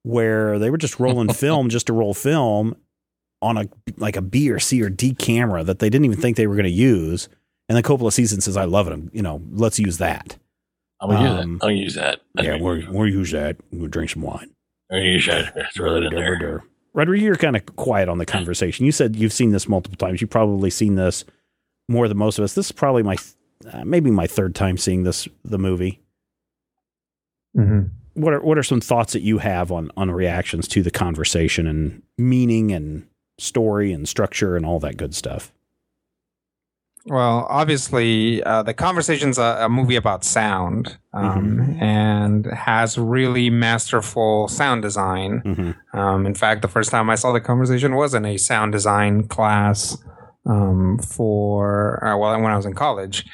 [0.05, 2.77] where they were just rolling film just to roll film
[3.43, 6.37] on a like a B or C or D camera that they didn't even think
[6.37, 7.29] they were going to use.
[7.69, 8.99] And then Coppola sees it and says, "I love it.
[9.13, 10.37] You know, let's use that."
[11.01, 11.65] I'm gonna use um, that.
[11.65, 12.21] I'll use that.
[12.41, 13.57] Yeah, we'll, we'll use that.
[13.73, 14.51] We'll drink some wine.
[14.91, 15.73] I'll use that.
[15.75, 16.65] Throw that in there.
[16.93, 18.87] Roderick, you're kind of quiet on the conversation.
[18.87, 20.21] You said you've seen this multiple times.
[20.21, 21.25] You've probably seen this
[21.89, 22.55] more than most of us.
[22.55, 23.17] This is probably my
[23.71, 26.01] uh, maybe my third time seeing this the movie.
[27.57, 27.91] Mhm.
[28.15, 31.67] What are what are some thoughts that you have on on reactions to the conversation
[31.67, 33.07] and meaning and
[33.39, 35.53] story and structure and all that good stuff?
[37.07, 44.49] Well, obviously, uh, the conversation's a, a movie about sound um, and has really masterful
[44.49, 45.43] sound design.
[45.45, 45.99] Mm-hmm.
[45.99, 49.29] Um, in fact, the first time I saw the conversation was in a sound design
[49.29, 49.99] class
[50.47, 53.27] um, for uh, well when I was in college,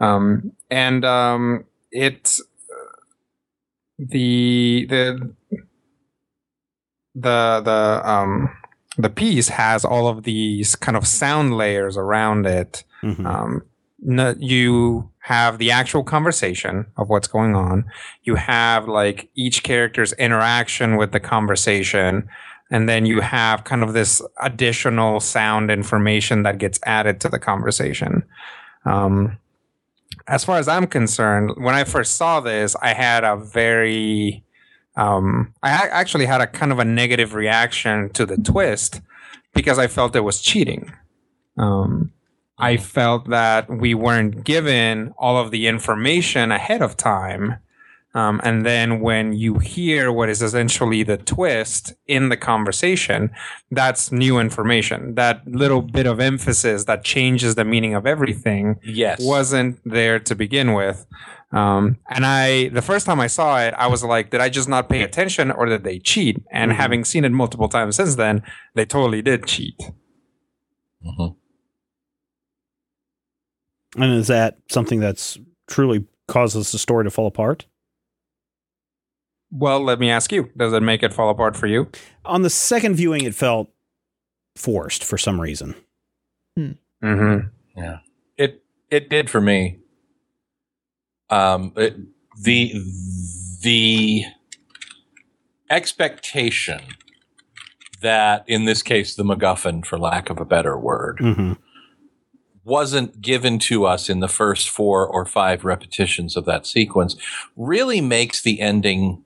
[0.00, 2.38] um, and um, it
[3.98, 5.34] the the
[7.14, 8.50] the the um
[8.96, 12.84] the piece has all of these kind of sound layers around it.
[13.02, 13.26] Mhm.
[13.26, 13.62] Um,
[14.06, 17.84] no, you have the actual conversation of what's going on.
[18.22, 22.28] You have like each character's interaction with the conversation.
[22.70, 27.38] And then you have kind of this additional sound information that gets added to the
[27.38, 28.24] conversation.
[28.84, 29.38] Um,
[30.26, 34.44] as far as I'm concerned, when I first saw this, I had a very,
[34.96, 39.00] um, I actually had a kind of a negative reaction to the twist
[39.52, 40.92] because I felt it was cheating.
[41.58, 42.12] Um,
[42.58, 47.56] I felt that we weren't given all of the information ahead of time.
[48.14, 53.30] Um, and then when you hear what is essentially the twist in the conversation,
[53.72, 55.16] that's new information.
[55.16, 59.20] That little bit of emphasis that changes the meaning of everything Yes.
[59.20, 61.06] wasn't there to begin with.
[61.50, 64.68] Um, and I, the first time I saw it, I was like, did I just
[64.68, 66.40] not pay attention or did they cheat?
[66.52, 68.42] And having seen it multiple times since then,
[68.74, 69.78] they totally did cheat.
[71.04, 71.36] Mhm.
[73.96, 77.66] And is that something that's truly causes the story to fall apart?
[79.56, 81.88] Well, let me ask you, does it make it fall apart for you?
[82.24, 83.70] On the second viewing, it felt
[84.56, 85.74] forced for some reason.
[86.58, 87.46] Mm-hmm.
[87.76, 87.98] Yeah.
[88.36, 89.78] It it did for me.
[91.30, 91.96] Um it,
[92.42, 92.72] the
[93.62, 94.24] the
[95.70, 96.80] expectation
[98.02, 101.52] that in this case the MacGuffin, for lack of a better word, Mm-hmm.
[102.64, 107.16] wasn't given to us in the first four or five repetitions of that sequence
[107.56, 109.23] really makes the ending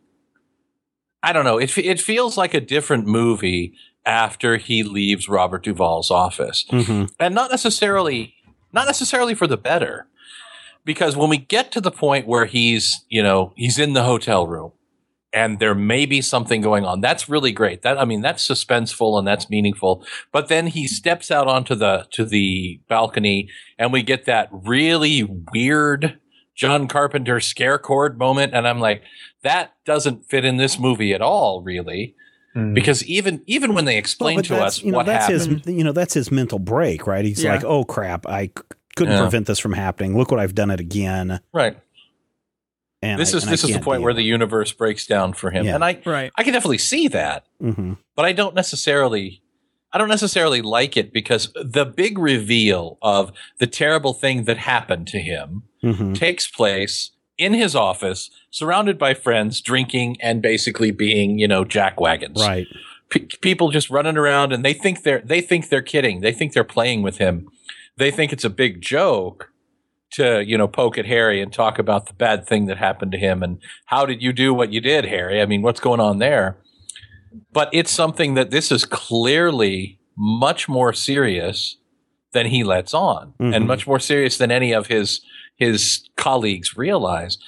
[1.23, 3.75] I don't know, it, it feels like a different movie
[4.07, 6.65] after he leaves Robert Duvall's office.
[6.71, 7.07] Mm-hmm.
[7.21, 8.35] and not necessarily
[8.73, 10.07] not necessarily for the better
[10.85, 14.47] because when we get to the point where he's you know he's in the hotel
[14.47, 14.73] room
[15.33, 17.83] and there may be something going on that's really great.
[17.83, 20.05] That i mean that's suspenseful and that's meaningful.
[20.33, 25.25] But then he steps out onto the to the balcony and we get that really
[25.53, 26.19] weird
[26.59, 29.03] john carpenter scare chord moment and i'm like
[29.43, 32.15] that doesn't fit in this movie at all really
[32.75, 35.65] because even even when they explain Well, to that's, us you know, what that's happened
[35.65, 37.25] his, you know, that's his mental break, right?
[37.25, 37.53] He's Yeah.
[37.55, 38.51] like, oh crap, I
[38.97, 39.21] couldn't Yeah.
[39.21, 40.19] prevent this from happening.
[40.19, 41.39] Look what I've done it again.
[41.53, 41.77] right
[43.01, 44.05] And this I- is and this is the point deal.
[44.07, 45.77] where the universe breaks down for him Yeah.
[45.77, 46.33] and i Right.
[46.37, 47.99] i can definitely see that Mhm.
[48.17, 49.41] but i don't necessarily
[49.93, 55.07] i don't necessarily like it because the big reveal of the terrible thing that happened
[55.09, 56.17] to him Mhm.
[56.19, 62.01] takes place in his office surrounded by friends drinking and basically being you know jack
[62.01, 62.41] wagons.
[62.45, 62.67] Right.
[63.11, 66.21] P- people just running around and they think they're they think they're kidding.
[66.21, 67.49] They think they're playing with him.
[67.97, 69.53] They think it's a big joke
[70.13, 73.19] to you know poke at harry and talk about the bad thing that happened to
[73.19, 75.41] him and how did you do what you did harry?
[75.41, 76.57] I mean what's going on there
[77.53, 81.77] but it's something that this is clearly much more serious
[82.33, 83.55] than he lets on Mhm.
[83.57, 85.21] and much more serious than any of his
[85.57, 87.39] his colleagues realize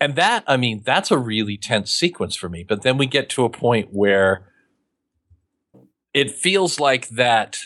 [0.00, 3.28] and that i mean that's a really tense sequence for me but then we get
[3.28, 4.44] to a point where
[6.14, 7.58] it feels like that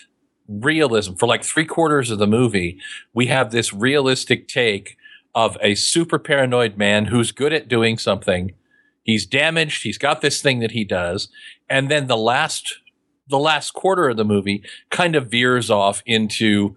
[0.48, 2.78] realism for like three quarters of the movie
[3.14, 4.96] we have this realistic take
[5.34, 8.52] of a super paranoid man who's good at doing something
[9.02, 11.28] he's damaged he's got this thing that he does
[11.68, 12.74] and then the last
[13.28, 16.76] the last quarter of the movie kind of veers off into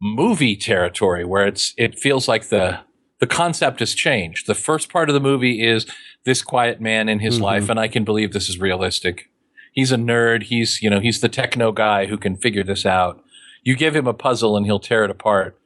[0.00, 2.80] movie territory where it's it feels like the
[3.20, 4.46] the concept has changed.
[4.46, 5.86] The first part of the movie is
[6.24, 7.42] this quiet man in his Mhm.
[7.42, 9.30] life and i can believe this is realistic.
[9.72, 10.44] He's a nerd.
[10.44, 13.22] He's you know he's the techno guy who can figure this out.
[13.62, 15.58] You give him a puzzle and he'll tear it apart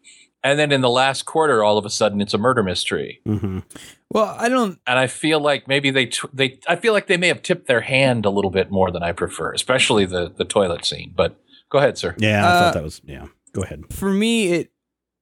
[0.44, 3.62] and then in the last quarter all of a sudden it's a murder mystery Mhm.
[4.10, 4.78] Well, I don't.
[4.86, 7.66] and I feel like maybe they t- they I feel like they may have tipped
[7.68, 11.12] their hand a little bit more than I prefer, especially the the toilet scene.
[11.14, 11.38] But
[11.70, 12.14] go ahead, sir.
[12.18, 13.26] Yeah, I Uh, thought that was yeah.
[13.52, 13.84] Go ahead.
[13.92, 14.72] For me, it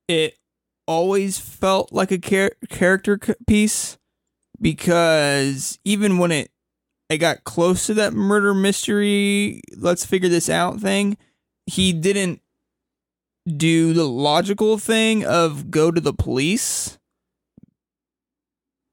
[0.06, 0.38] it
[0.86, 3.98] always felt like a char- character c- piece
[4.60, 6.50] because even when it
[7.08, 11.16] it got close to that murder mystery, let's figure this out thing,
[11.66, 12.40] he didn't
[13.46, 16.98] do the logical thing of go to the police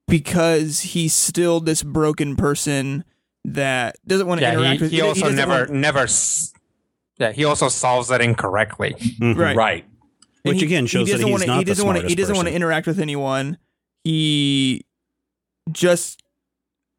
[0.07, 3.03] because he's still this broken person
[3.45, 6.07] that doesn't want to Yeah, interact he, with he also doesn't never, want- never,
[7.19, 8.95] yeah, he also solves it incorrectly.
[9.19, 9.35] Mhm.
[9.37, 9.85] right Right.
[10.43, 12.35] Which And he- again shows that doesn't he's wanna- not he doesn't wanna- He doesn't
[12.35, 13.57] want to interact with anyone.
[14.03, 14.85] He
[15.71, 16.19] just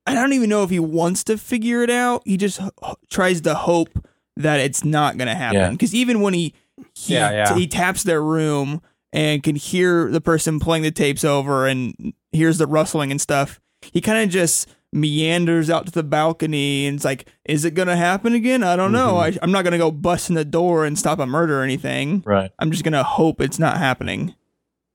[0.07, 2.22] I don't even know if he wants to figure it out.
[2.26, 5.38] He just h- h- tries to hope that it's not going to Yeah.
[5.38, 5.72] happen.
[5.72, 6.52] Because even when he
[6.95, 7.55] he, Yeah, yeah.
[7.57, 8.80] he taps their room
[9.12, 13.61] and can hear the person playing the tapes over and hears the rustling and stuff,
[13.80, 17.97] he kind of just meanders out to the balcony and it's like, is it gonna
[17.97, 18.62] happen again?
[18.62, 19.14] I don't know.
[19.14, 19.39] Mm-hmm.
[19.39, 22.22] I, I'm not gonna go bust in the door and stop a murder or anything.
[22.24, 22.51] Right.
[22.59, 24.35] I'm just gonna hope it's not happening.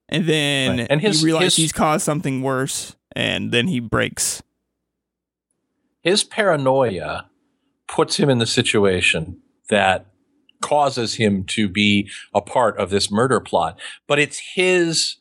[0.08, 0.88] And then Right.
[0.90, 4.42] And his- he realizes his- he's caused something worse, and then he breaks.
[6.02, 7.26] his paranoia
[7.88, 9.38] puts him in the situation
[9.70, 10.06] that
[10.62, 13.80] causes him to be a part of this murder plot.
[14.08, 15.18] But it's his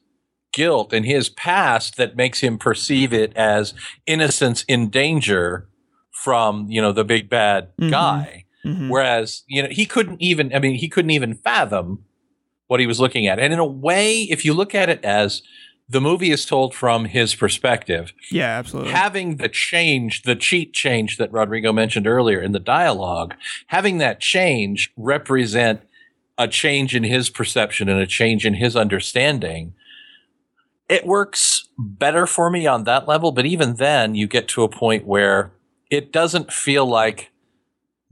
[0.53, 3.74] guilt and his past that makes him perceive it as
[4.07, 5.68] innocence in danger
[6.11, 7.91] from, you know, the big bad Mhm.
[7.91, 8.45] guy.
[8.64, 8.89] Mhm.
[8.91, 12.05] Whereas, you know, he couldn't even, I mean, he couldn't even fathom
[12.66, 13.39] what he was looking at.
[13.39, 15.43] And in a way, if you look at it as
[15.89, 18.93] the movie is told from his perspective, Yeah, absolutely.
[18.93, 23.34] having the change, the cheat change that Rodrigo mentioned earlier in the dialogue,
[23.68, 25.80] having that change represent
[26.36, 29.72] a change in his perception and a change in his understanding.
[30.89, 34.68] It works better for me on that level, but even then, you get to a
[34.68, 35.53] point where
[35.91, 37.30] it doesn't feel like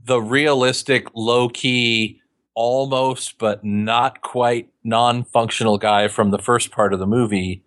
[0.03, 2.21] the realistic, low key,
[2.53, 7.63] almost but not quite non functional guy from the first part of the movie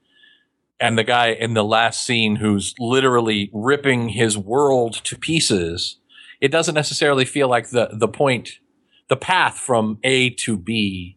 [0.81, 5.97] and the guy in the last scene who's literally ripping his world to pieces,
[6.41, 8.59] it doesn't necessarily feel like the the point,
[9.09, 11.17] the path from A to B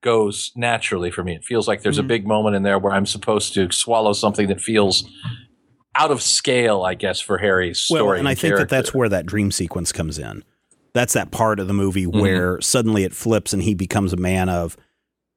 [0.00, 1.34] goes naturally for me.
[1.34, 2.08] It feels like there's a Mhm.
[2.08, 5.04] big moment in there where I'm supposed to swallow something that feels
[5.96, 8.02] out of scale, I guess, for Harry's story.
[8.02, 10.44] Well, and I think that that's where that dream sequence comes in.
[10.94, 12.20] That's that part of the movie Mm-hmm.
[12.20, 14.76] where suddenly it flips and he becomes a man of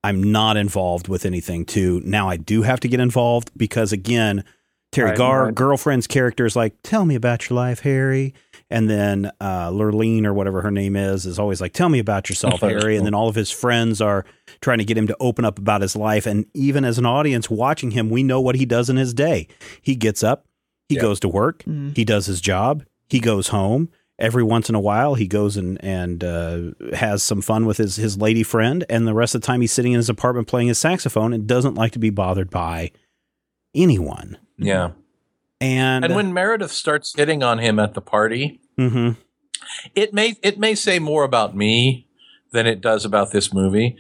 [0.04, 4.44] I'm not involved with anything to now I do have to get involved because again,
[4.92, 5.56] Teri Right, Garr right.
[5.56, 8.34] girlfriend's character is like, Tell me about your life, Harry.
[8.70, 12.30] And then uh Lurleen or whatever her name is is always like, Tell me about
[12.30, 12.98] yourself, Harry.
[12.98, 14.26] And then all of his friends are
[14.60, 16.26] trying to get him to open up about his life.
[16.26, 19.48] And even as an audience watching him, we know what he does in his day.
[19.82, 20.46] He gets up,
[20.90, 21.02] he Yeah.
[21.02, 21.96] goes to work, Mhm.
[21.96, 23.90] he does his job, he goes home.
[24.22, 26.62] Every once in a while, he goes and and uh,
[26.94, 29.72] has some fun with his his lady friend, and the rest of the time he's
[29.74, 32.92] sitting in his apartment playing his saxophone and doesn't like to be bothered by
[33.76, 34.38] anyone.
[34.58, 34.92] yeah.
[35.60, 39.18] And, And when Meredith starts hitting on him at the party, Mhm.
[39.94, 42.08] it may it may say more about me
[42.52, 43.96] than it does about this movie.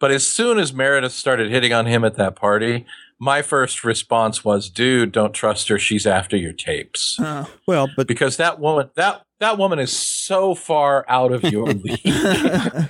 [0.00, 2.84] But as soon as Meredith started hitting on him at that party,
[3.20, 5.78] my first response was, "Dude, don't trust her.
[5.78, 7.44] She's after your tapes." Huh.
[7.66, 12.00] well, but Because that woman that that woman is so far out of your league.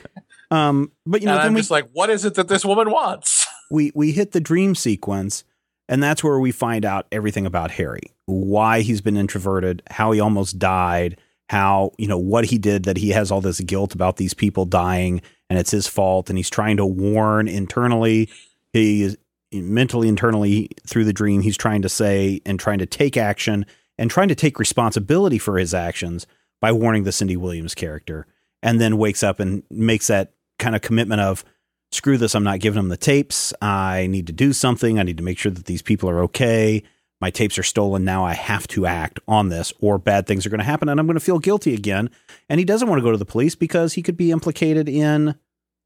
[0.51, 2.65] um, but you know, and then I'm we just like, what is it that this
[2.65, 3.47] woman wants?
[3.71, 5.45] we we hit the dream sequence
[5.89, 10.21] and that's where we find out everything about Harry why he's been introverted how he
[10.21, 11.19] almost died
[11.51, 14.65] how you know what he did that he has all this guilt about these people
[14.65, 18.31] dying and it's his fault and he's trying to warn internally
[18.73, 19.19] he is
[19.53, 23.67] mentally internally through the dream he's trying to say and trying to take action
[23.99, 26.27] and trying to take responsibility for his actions
[26.65, 28.27] by warning the Cindy Williams character
[28.63, 31.45] and then wakes up and makes that kind of commitment of
[31.93, 33.53] screw this, I'm not giving them the tapes.
[33.61, 34.99] I need to do something.
[34.99, 36.83] I need to make sure that these people are okay.
[37.21, 38.03] My tapes are stolen.
[38.03, 40.99] Now I have to act on this, or bad things are going to happen and
[40.99, 42.09] I'm going to feel guilty again.
[42.49, 45.35] And he doesn't want to go to the police because he could be implicated in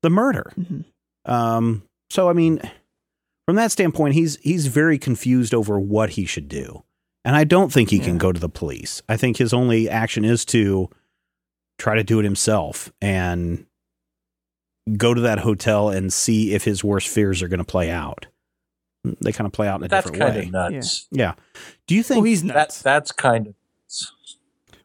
[0.03, 0.53] the murder.
[0.57, 0.85] Mhm.
[1.24, 2.61] Um, so, I mean,
[3.47, 6.85] from that standpoint, he's he's very confused over what he should do.
[7.29, 9.03] And I don't think he can go to the police.
[9.07, 10.89] I think his only action is to
[11.76, 13.66] try to do it himself and
[14.97, 18.24] go to that hotel and see if his worst fears are going to play out.
[19.05, 20.45] They kind of play out in a That's different kind way.
[20.47, 21.07] of nuts.
[21.11, 21.35] Yeah.
[21.87, 22.81] Do you think well, he's That nuts.
[22.81, 23.55] that's kind of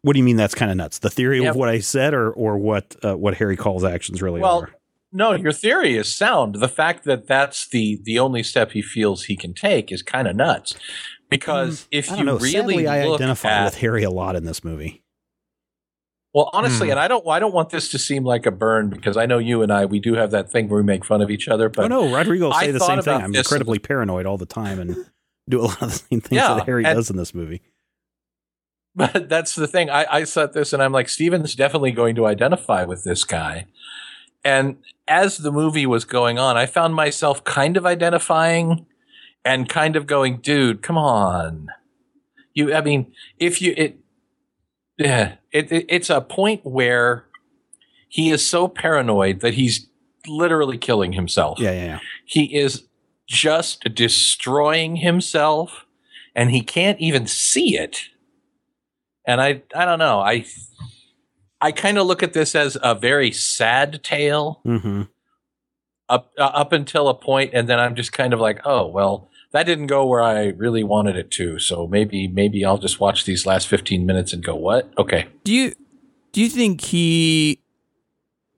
[0.02, 1.00] what do you mean that's kind of nuts?
[1.00, 1.52] The theory Yeah.
[1.52, 4.70] of what I said or or what uh, what Harry calls actions really Well, are?
[5.14, 6.56] No, your theory is sound.
[6.56, 10.28] The fact that that's the the only step he feels he can take is kind
[10.28, 10.76] of nuts.
[11.40, 12.38] Because if Mm, I you know.
[12.38, 15.04] really Sadly, I identify at, with Harry a lot in this movie.
[16.34, 16.92] well, honestly, Hmm.
[16.92, 19.38] and I don't I don't want this to seem like a burn because I know
[19.38, 21.70] you and I we do have that thing where we make fun of each other.
[21.70, 23.22] But oh no, Rodrigo will I say the same thing.
[23.22, 25.06] I'm this- incredibly paranoid all the time and
[25.50, 27.62] do a lot of the same things Yeah, that Harry and- does in this movie.
[28.96, 29.90] But that's the thing.
[29.90, 33.66] I, I saw this and I'm like, Steven's definitely going to identify with this guy.
[34.46, 34.78] And
[35.08, 38.86] as the movie was going on, I found myself kind of identifying
[39.46, 41.68] and kind of going, dude, come on.
[42.54, 43.98] You, I mean, if you, it,
[44.98, 47.26] yeah, it, it it's a point where
[48.08, 49.88] he is so paranoid that he's
[50.28, 51.60] literally killing himself.
[51.60, 52.00] Yeah, yeah, yeah.
[52.26, 52.84] he is
[53.28, 55.86] just destroying himself
[56.36, 58.10] and he can't even see it.
[59.26, 60.20] And i i don't know.
[60.20, 60.46] I
[61.60, 64.62] i kind of look at this as a very sad tale.
[64.64, 65.04] Hmm
[66.10, 69.30] up uh, up until a point and then i'm just kind of like oh well
[69.54, 71.60] that didn't go where I really wanted it to.
[71.60, 74.92] So maybe maybe I'll just watch these last 15 minutes and go, what?
[74.98, 75.28] Okay.
[75.44, 75.74] Do you
[76.32, 77.60] do you think he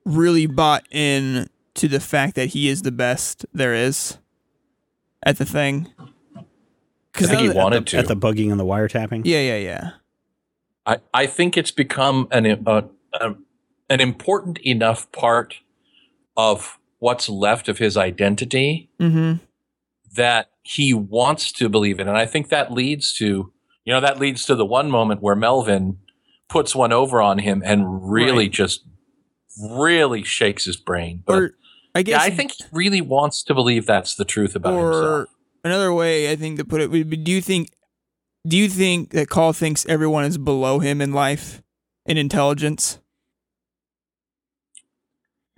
[0.04, 4.18] really bought in to the fact that he is the best there is
[5.22, 5.88] at the thing?
[7.14, 7.98] I think he now that- wanted to.
[7.98, 9.22] At the bugging and the wiretapping?
[9.24, 9.90] Yeah, yeah, yeah.
[10.86, 12.82] I, I think it's become an uh,
[13.12, 13.34] uh,
[13.90, 15.56] an important enough part
[16.36, 19.44] of what's left of his identity Mm-hmm.
[20.16, 22.06] That he wants to believe it.
[22.08, 23.52] And I think that leads to,
[23.84, 25.98] you know, that leads to the one moment where Melvin
[26.48, 28.50] puts one over on him and really Right.
[28.52, 28.84] just
[29.80, 31.22] really shakes his brain.
[31.26, 31.50] But Or
[31.94, 34.92] I guess yeah, I think he really wants to believe that's the truth about or
[34.92, 35.28] himself.
[35.64, 37.70] another way I think to put it would be do you think
[38.46, 41.62] do you think that Caul thinks everyone is below him in life
[42.06, 42.98] in intelligence?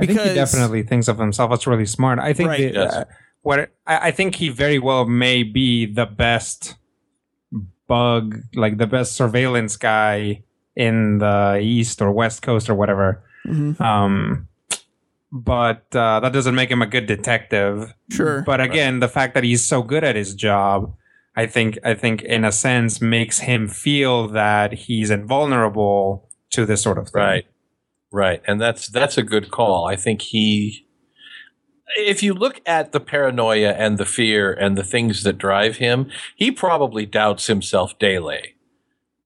[0.01, 2.19] I think he definitely thinks of himself as really smart.
[2.21, 2.73] I think Right.
[2.73, 3.05] the, uh,
[3.49, 6.77] what I, I think he very well may be the best
[7.87, 10.45] bug, like the best surveillance guy
[10.77, 13.25] in the East or West Coast or whatever.
[13.47, 13.81] Mhm.
[13.81, 14.49] Um,
[15.33, 17.95] but uh, that doesn't make him a good detective.
[18.11, 18.43] Sure.
[18.43, 20.95] But again, the fact that he's so good at his job,
[21.35, 26.83] I think, I think, in a sense, makes him feel that he's invulnerable to this
[26.83, 27.23] sort of thing.
[27.23, 27.47] Right.
[28.13, 28.43] Right.
[28.47, 29.87] And that's that's a good call.
[29.87, 30.87] I think he
[31.97, 36.11] if you look at the paranoia and the fear and the things that drive him,
[36.37, 38.55] he probably doubts himself daily.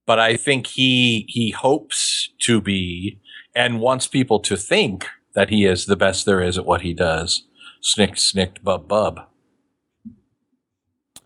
[0.06, 3.20] But I think he he hopes to be
[3.54, 6.92] and wants people to think that he is the best there is at what he
[6.92, 7.44] does.
[7.80, 9.20] Snick snicked bub bub.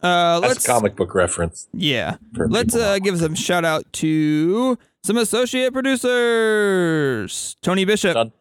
[0.02, 1.68] Uh, That's let's comic book reference.
[1.72, 2.16] yeah.
[2.36, 8.32] Let's uh, give some shout out to some associate producers: Tony Bishop.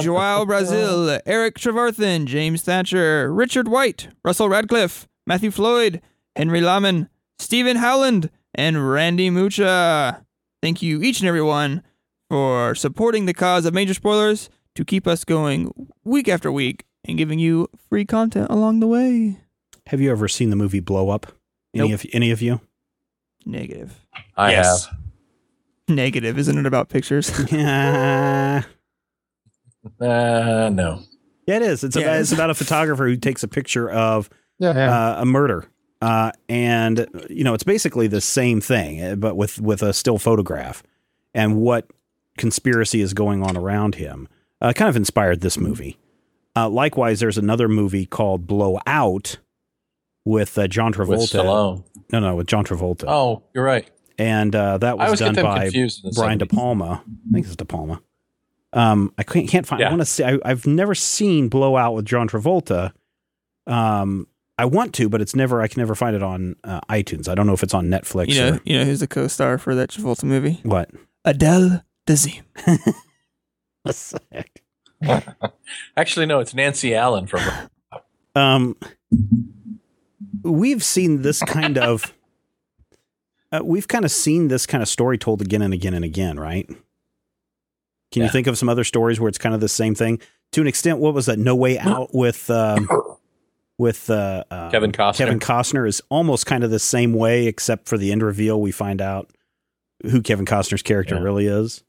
[0.00, 6.00] Joao Brazil, Eric Trevarthen, James Thatcher, Richard White, Russell Radcliffe, Matthew Floyd,
[6.36, 7.08] Henry Laman,
[7.38, 10.24] Stephen Howland, and Randy Mucha.
[10.62, 11.82] Thank you, each and every one,
[12.28, 15.72] for supporting the cause of Major Spoilers to keep us going
[16.04, 19.38] week after week and giving you free content along the way.
[19.86, 21.32] Have you ever seen the movie Blow Up?
[21.74, 22.00] Any Nope.
[22.04, 22.60] of any of you?
[23.46, 23.98] Negative.
[24.36, 24.84] I Yes.
[24.86, 24.98] have.
[25.94, 27.30] Negative, isn't it about pictures?
[27.52, 28.62] yeah,
[30.00, 31.02] Uh, no.
[31.46, 31.82] it is.
[31.84, 34.28] It's Yeah, about it it's about a photographer who takes a picture of
[34.58, 34.94] Yeah, yeah.
[35.16, 35.66] uh, a murder,
[36.02, 40.18] uh, and you know it's basically the same thing, uh, but with with a still
[40.18, 40.82] photograph,
[41.34, 41.86] and what
[42.36, 44.28] conspiracy is going on around him.
[44.62, 45.98] Uh, kind of inspired this movie.
[46.54, 49.38] Uh, likewise, there's another movie called Blowout
[50.26, 51.08] with uh, John Travolta.
[51.08, 51.84] With Stallone.
[52.12, 53.04] No, no, with John Travolta.
[53.08, 53.88] Oh, you're right.
[54.20, 56.04] And uh, that was done by confused.
[56.04, 56.40] in the Brian 70s.
[56.40, 57.02] De Palma.
[57.06, 58.02] I think it's De Palma.
[58.72, 59.82] Um, I can't, can't find.
[59.82, 60.22] I want to see.
[60.22, 62.92] I, I've never seen Blowout with John Travolta.
[63.66, 65.62] Um, I want to, but it's never.
[65.62, 67.28] I can never find it on uh, iTunes.
[67.28, 69.56] I don't know if it's on Netflix you know, or you know who's the co-star
[69.56, 70.60] for that Travolta movie?
[70.62, 70.90] what.
[71.24, 72.42] Adele Dazeem.
[75.96, 77.40] Actually, no, it's Nancy Allen from.
[78.36, 78.76] Um,
[80.44, 82.14] we've seen this kind of.
[83.52, 86.38] Uh, we've kind of seen this kind of story told again and again and again,
[86.38, 86.68] right?
[88.12, 90.20] Can you think of some other stories where it's kind of the same thing?
[90.52, 91.38] To an extent, what was that?
[91.38, 92.88] No Way Out with um,
[93.78, 95.16] with uh, uh, Kevin Costner.
[95.16, 98.60] Kevin Costner is almost kind of the same way, except for the end reveal.
[98.60, 99.30] We find out
[100.02, 101.22] who Kevin Costner's character Yeah.
[101.22, 101.84] really is.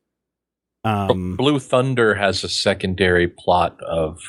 [0.84, 4.20] Um, Blue Thunder has a secondary plot of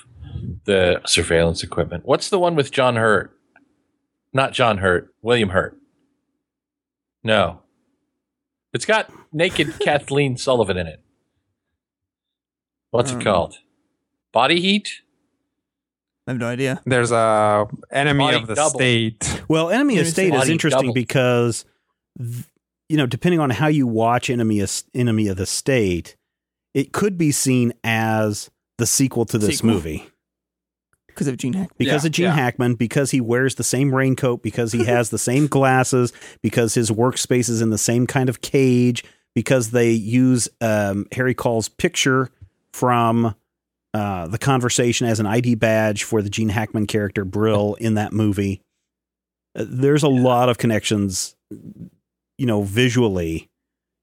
[0.64, 2.04] the surveillance equipment.
[2.06, 3.36] What's the one with John Hurt?
[4.32, 5.78] Not John Hurt, William Hurt.
[7.24, 7.60] No.
[8.72, 11.00] It's got naked Kathleen Sullivan in it.
[12.90, 13.56] What's Um, it called?
[14.32, 14.88] Body Heat?
[16.26, 16.80] I have no idea.
[16.86, 18.70] There's a enemy Body of the double.
[18.70, 19.42] state.
[19.48, 20.10] Well, Enemy of Let me.
[20.10, 20.94] State is interesting double.
[20.94, 21.64] because,
[22.18, 22.44] th-
[22.88, 26.16] you know, depending on how you watch Enemy of, Enemy of the State,
[26.74, 29.70] it could be seen as the sequel to this Sequel.
[29.74, 30.08] movie
[31.14, 31.74] Because of Gene Hackman.
[31.78, 32.32] because Yeah, of Gene yeah.
[32.34, 36.90] Hackman, because he wears the same raincoat, because he has the same glasses, because his
[36.90, 39.04] workspace is in the same kind of cage,
[39.34, 42.30] because they use um, Harry Caul's picture
[42.72, 43.34] from
[43.94, 48.12] uh, the conversation as an ID badge for the Gene Hackman character Brill in that
[48.12, 48.62] movie.
[49.54, 53.50] Uh, There's a lot of connections, you know, visually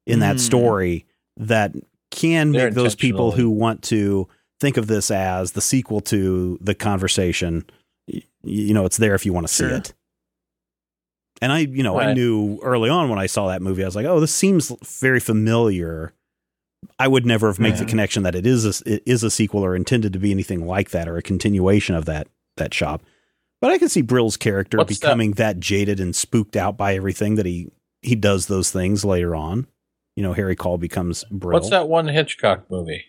[0.06, 0.40] in that Mm.
[0.40, 1.06] story
[1.38, 1.74] that
[2.12, 4.28] can They're make those people who want to
[4.60, 7.66] think of this as the sequel to the conversation.
[8.12, 9.76] y- You know, it's there if you want to see Sure.
[9.78, 9.94] it.
[11.42, 13.96] And I, you know, I knew early on when I saw that movie, I was
[13.96, 16.14] like, "Oh, this seems very familiar."
[16.98, 19.64] I would never have made the connection that it is a, it is a sequel
[19.66, 23.04] or intended to be anything like that or a continuation of that that shop.
[23.62, 25.06] But I can see Brill's character What's that?
[25.08, 25.60] becoming that?
[25.60, 27.70] jaded and spooked out by everything that he
[28.02, 29.68] he does those things later on.
[30.16, 31.54] You know, Harry Caul becomes Brill.
[31.60, 33.06] What's that one Hitchcock movie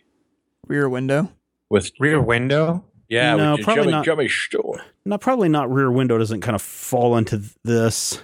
[0.69, 1.33] Rear Window.
[1.71, 1.91] With?
[1.99, 2.85] Rear Window.
[3.09, 4.05] Yeah, No, with probably Jimmy, not.
[4.05, 4.83] Jimmy Stewart.
[5.05, 5.71] No, probably not.
[5.73, 8.21] Rear Window doesn't kind of fall into this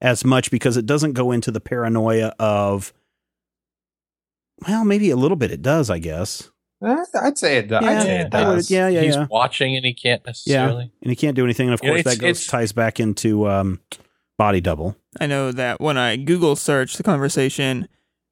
[0.00, 2.92] as much because it doesn't go into the paranoia of.
[4.66, 5.50] Well, maybe a little bit.
[5.50, 6.50] It does, I guess.
[6.84, 7.82] Eh, I'd say it does.
[7.82, 8.70] Yeah, I'd say it I would- does.
[8.70, 9.26] yeah, yeah, He's yeah.
[9.30, 10.92] watching and he can't necessarily.
[11.02, 11.68] And he can't do anything.
[11.68, 13.80] And of course, it's- that goes ties back into um,
[14.36, 14.96] Body Double.
[15.20, 17.88] I know that when I Google search the conversation,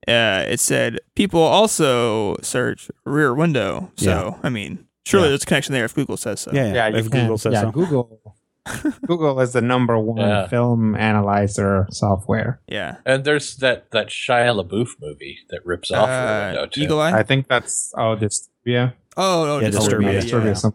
[0.09, 3.91] uh, it said people also search Rear Window.
[3.97, 5.31] So I mean, surely Yeah.
[5.31, 6.51] there's a connection there if Google says so.
[6.53, 6.97] Yeah, Yeah, yeah.
[6.99, 7.71] If can- Google says yeah, so.
[7.73, 8.21] Google.
[9.07, 10.49] Google is the number one Yeah.
[10.49, 12.61] film analyzer software.
[12.67, 12.97] Yeah.
[13.07, 16.81] And there's that that Shia LaBeouf movie that rips off Rear Uh, Window too.
[16.83, 17.13] Eagle Eye.
[17.19, 20.45] I think that's oh, this yeah, oh, oh, Yeah, Disturbia, Disturbia.
[20.47, 20.53] yeah.
[20.55, 20.75] Some-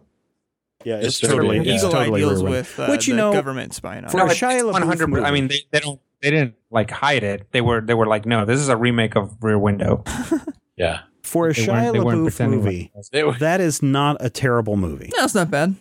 [0.86, 1.76] Yeah, it's totally- it's yeah.
[1.76, 4.10] Eagle Eye totally deals with uh, Which, you the know, government spying on.
[4.10, 4.32] for it.
[4.32, 5.08] a Shia LaBeouf 100.
[5.10, 5.24] movie.
[5.26, 7.48] I mean, they, they don't they didn't like hide it.
[7.52, 10.04] They were they were like, no, this is a remake of Rear Window.
[10.78, 13.10] yeah, For a They Shia weren't- they weren't LaBeouf pretending like movie, it was.
[13.10, 15.12] They were- that is not a terrible movie.
[15.18, 15.76] No, it's not bad.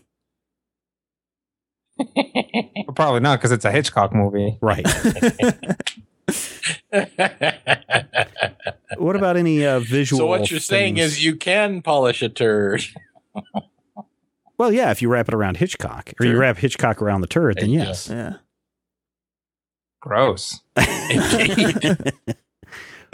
[2.86, 4.57] But probably not because it's a Hitchcock movie.
[4.61, 4.86] Right.
[8.97, 10.20] what about any uh, visual?
[10.20, 12.82] so what you're saying is you can polish a turd.
[14.59, 17.59] well, yeah, if you wrap it around Hitchcock, or you wrap Hitchcock around the turret,
[17.61, 18.09] then yes.
[18.09, 18.34] Yeah.
[20.01, 20.61] Gross.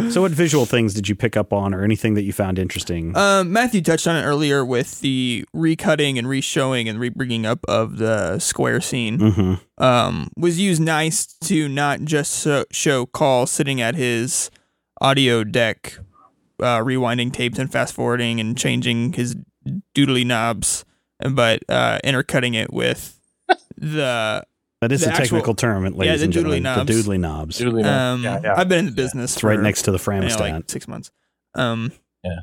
[0.09, 3.17] so, what visual things did you pick up on, or anything that you found interesting?
[3.17, 7.99] Um, Matthew touched on it earlier with the recutting and reshowing and rebringing up of
[7.99, 9.19] the square scene.
[9.19, 14.51] hmm um, was used nice to not just so, show Caul sitting at his
[15.01, 15.99] audio deck,
[16.61, 19.37] uh, rewinding tapes and fast forwarding and changing his
[19.95, 20.85] doodly knobs,
[21.31, 23.21] but uh, intercutting it with
[23.77, 24.45] the.
[24.83, 26.63] That is the the, actual- technical term, ladies yeah, the and doodly gentlemen.
[26.65, 26.87] knobs.
[26.89, 27.61] The doodly knobs.
[27.61, 28.15] Doodly knob.
[28.17, 28.55] Um, Yeah, yeah.
[28.57, 29.35] I've been in the business.
[29.35, 31.11] It's right next to the you know, like six months.
[31.55, 32.41] Um, Yeah.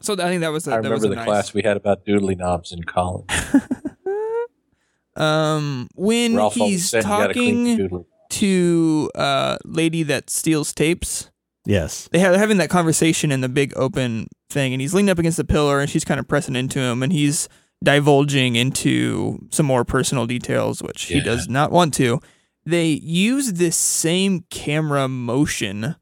[0.00, 0.66] So I think that was.
[0.68, 2.82] A, I that was remember a the nice- class we had about doodly knobs in
[2.84, 3.26] college.
[5.16, 10.72] um, when Ralph he's said you gotta clean the talking to uh lady that steals
[10.72, 11.30] tapes.
[11.66, 12.08] yes.
[12.10, 15.36] they have having that conversation in the big open thing, and he's leaning up against
[15.36, 17.48] the pillar, and she's kind of pressing into him, and he's
[17.84, 22.20] divulging into some more personal details, which he does not want to.
[22.66, 25.96] They use this same camera motion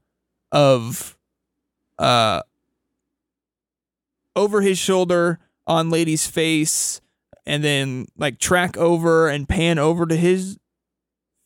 [0.53, 1.17] of
[1.99, 2.43] uh
[4.37, 7.01] over his shoulder on lady's face
[7.47, 10.59] and then like track over and pan over to his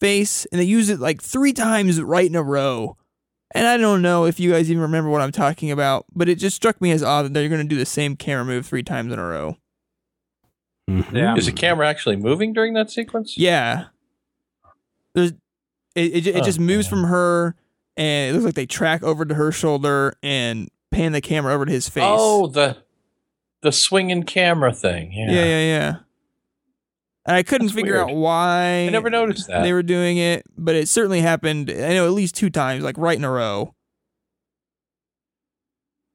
[0.00, 2.96] face and they use it like three times right in a row
[3.54, 6.36] and I don't know if you guys even remember what I'm talking about, but it
[6.36, 8.82] just struck me as odd that they're going to do the same camera move three
[8.82, 9.56] times in a row.
[10.88, 11.12] Mhm.
[11.12, 11.34] Yeah.
[11.36, 13.36] Is the camera actually moving during that sequence?
[13.36, 13.86] Yeah.
[15.14, 15.32] There's
[15.94, 16.90] it it, it Oh, just moves yeah.
[16.90, 17.56] from her
[17.96, 21.64] and it looks like they track over to her shoulder and pan the camera over
[21.66, 22.04] to his face.
[22.06, 22.76] Oh, the
[23.62, 25.12] the swinging camera thing.
[25.12, 25.94] Yeah, yeah, yeah, yeah.
[27.28, 28.10] And I couldn't That's figure weird.
[28.10, 29.62] out why I never noticed that.
[29.62, 31.68] they were doing it, but it certainly happened.
[31.70, 33.74] I know at least two times, like right in a row.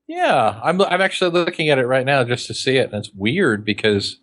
[0.08, 3.12] Yeah, I'm I'm actually looking at it right now just to see it, and it's
[3.14, 4.20] weird because,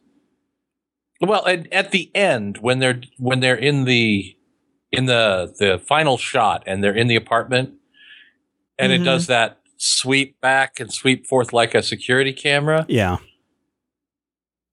[1.20, 4.36] well, at, at the end when they're when they're in the
[4.92, 7.74] in the the final shot and they're in the apartment,
[8.78, 9.00] and Mhm.
[9.00, 12.84] it does that sweep back and sweep forth like a security camera.
[12.88, 13.18] Yeah.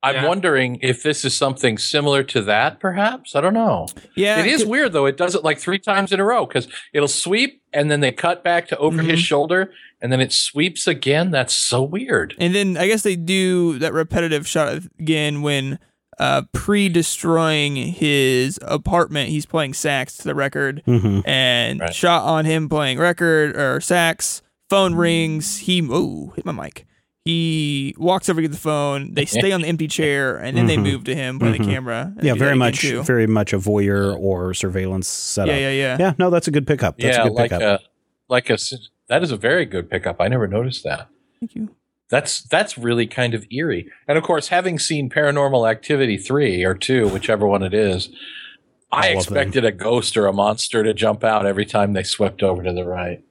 [0.04, 0.28] I'm Yeah.
[0.28, 3.36] wondering if this is something similar to that, perhaps.
[3.36, 3.88] I don't know.
[4.16, 5.08] Yeah, it is c- weird though.
[5.08, 8.12] It does it like three times in a row because it'll sweep and then they
[8.12, 9.24] cut back to over his Mhm.
[9.26, 11.32] shoulder and then it sweeps again.
[11.32, 12.36] That's so weird.
[12.38, 15.80] And then I guess they do that repetitive shot again when
[16.20, 21.93] uh, pre-destroying his apartment, he's playing sax to the record, hmm and Right.
[21.93, 24.41] shot on him playing record or sax.
[24.70, 25.59] Phone rings.
[25.59, 26.86] He oh hit my mic.
[27.24, 29.13] He walks over to the phone.
[29.13, 30.84] They stay on the empty chair, and then they Mhm.
[30.84, 31.57] move to him, play Mhm.
[31.59, 32.13] the camera.
[32.22, 33.03] Yeah, very much, too.
[33.03, 35.49] very much a voyeur or surveillance setup.
[35.55, 35.97] Yeah, yeah, yeah.
[35.99, 36.97] Yeah, no, that's a good pickup.
[36.97, 37.82] That's yeah, a good like pickup.
[37.82, 37.84] a
[38.28, 38.57] like a,
[39.09, 40.20] that is a very good pickup.
[40.20, 41.07] I never noticed that.
[41.39, 41.70] Thank you.
[42.16, 43.91] That's that's really kind of eerie.
[44.07, 48.07] And of course, having seen Paranormal Activity three or two, whichever one it is,
[48.89, 49.36] I All of them.
[49.36, 52.72] expected a ghost or a monster to jump out every time they swept over to
[52.72, 53.22] the right,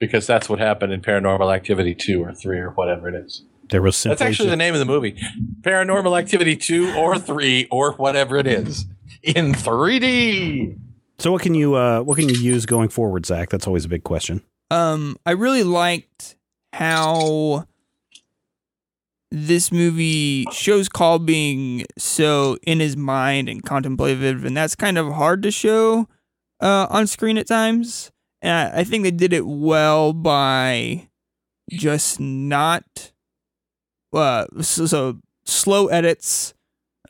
[0.00, 3.42] because that's what happened in Paranormal Activity two or three or whatever it is.
[3.68, 5.20] there was That's actually the name of the movie,
[5.60, 8.86] Paranormal Activity two or three or whatever it is
[9.22, 10.78] in 3D.
[11.18, 13.50] So what can you uh what can you use going forward, Zach?
[13.50, 14.40] That's always a big question.
[14.70, 16.36] Um, I really liked
[16.72, 17.66] how
[19.34, 25.12] this movie shows Caul being so in his mind and contemplative, and that's kind of
[25.12, 26.08] hard to show
[26.60, 28.12] uh, on screen at times.
[28.42, 31.08] And I, I think they did it well by
[31.68, 33.12] just not
[34.12, 36.54] uh, so, so slow edits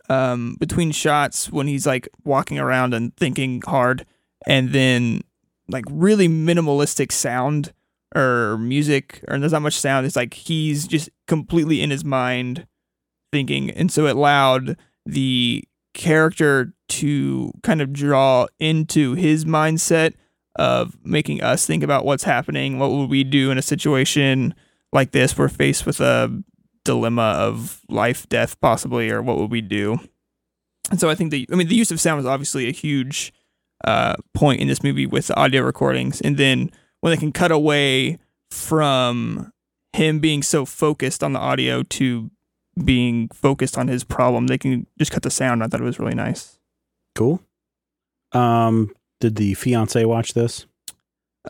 [0.09, 4.07] um, between shots when he's like walking around and thinking hard,
[4.47, 5.21] and then
[5.69, 7.75] like really minimalistic sound
[8.15, 10.07] or music, or there's not much sound.
[10.07, 12.67] It's like he's just completely in his mind
[13.33, 20.15] thinking, and so it allowed the character to kind of draw into his mindset
[20.57, 22.79] of making us think about what's happening.
[22.79, 24.55] What would we do in a situation
[24.93, 25.37] like this?
[25.37, 26.43] We're faced with a
[26.85, 29.99] dilemma of life, death, possibly, or what would we do?
[30.91, 33.33] And so I think the, I mean, the use of sound was obviously a huge
[33.85, 36.21] uh, point in this movie with the audio recordings.
[36.21, 36.71] And then
[37.05, 38.19] when they can cut away
[38.51, 39.53] from
[39.93, 42.31] him being so focused on the audio to
[42.83, 45.63] being focused on his problem, they can just cut the sound.
[45.63, 46.59] I thought it was really nice.
[47.15, 47.43] Cool.
[48.33, 48.91] Um,
[49.21, 50.65] did the fiance watch this?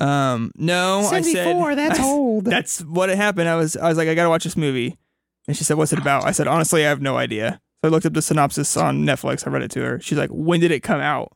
[0.00, 1.46] Um, no, I said
[1.76, 2.46] that's old.
[2.46, 3.48] That's what had happened.
[3.48, 4.98] I was I was like, I gotta watch this movie.
[5.46, 6.24] And she said, What's it about?
[6.24, 7.61] I said, honestly, I have no idea.
[7.80, 9.46] So I looked up the synopsis on Netflix.
[9.46, 10.00] I read it to her.
[10.00, 11.30] She's like, When did it come out?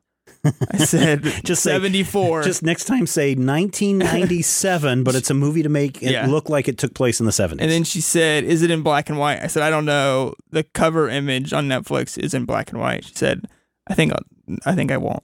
[0.70, 2.42] I said, Just say- 74.
[2.42, 6.26] Just next time say 1997, but it's a movie to make it Yeah.
[6.26, 7.58] look like it took place in the 70s.
[7.60, 9.40] and then she said, Is it in black and white?
[9.42, 10.34] I said, I don't know.
[10.50, 13.04] The cover image on Netflix is in black and white.
[13.04, 13.46] She said,
[13.88, 15.22] I think I'll, I think I won't.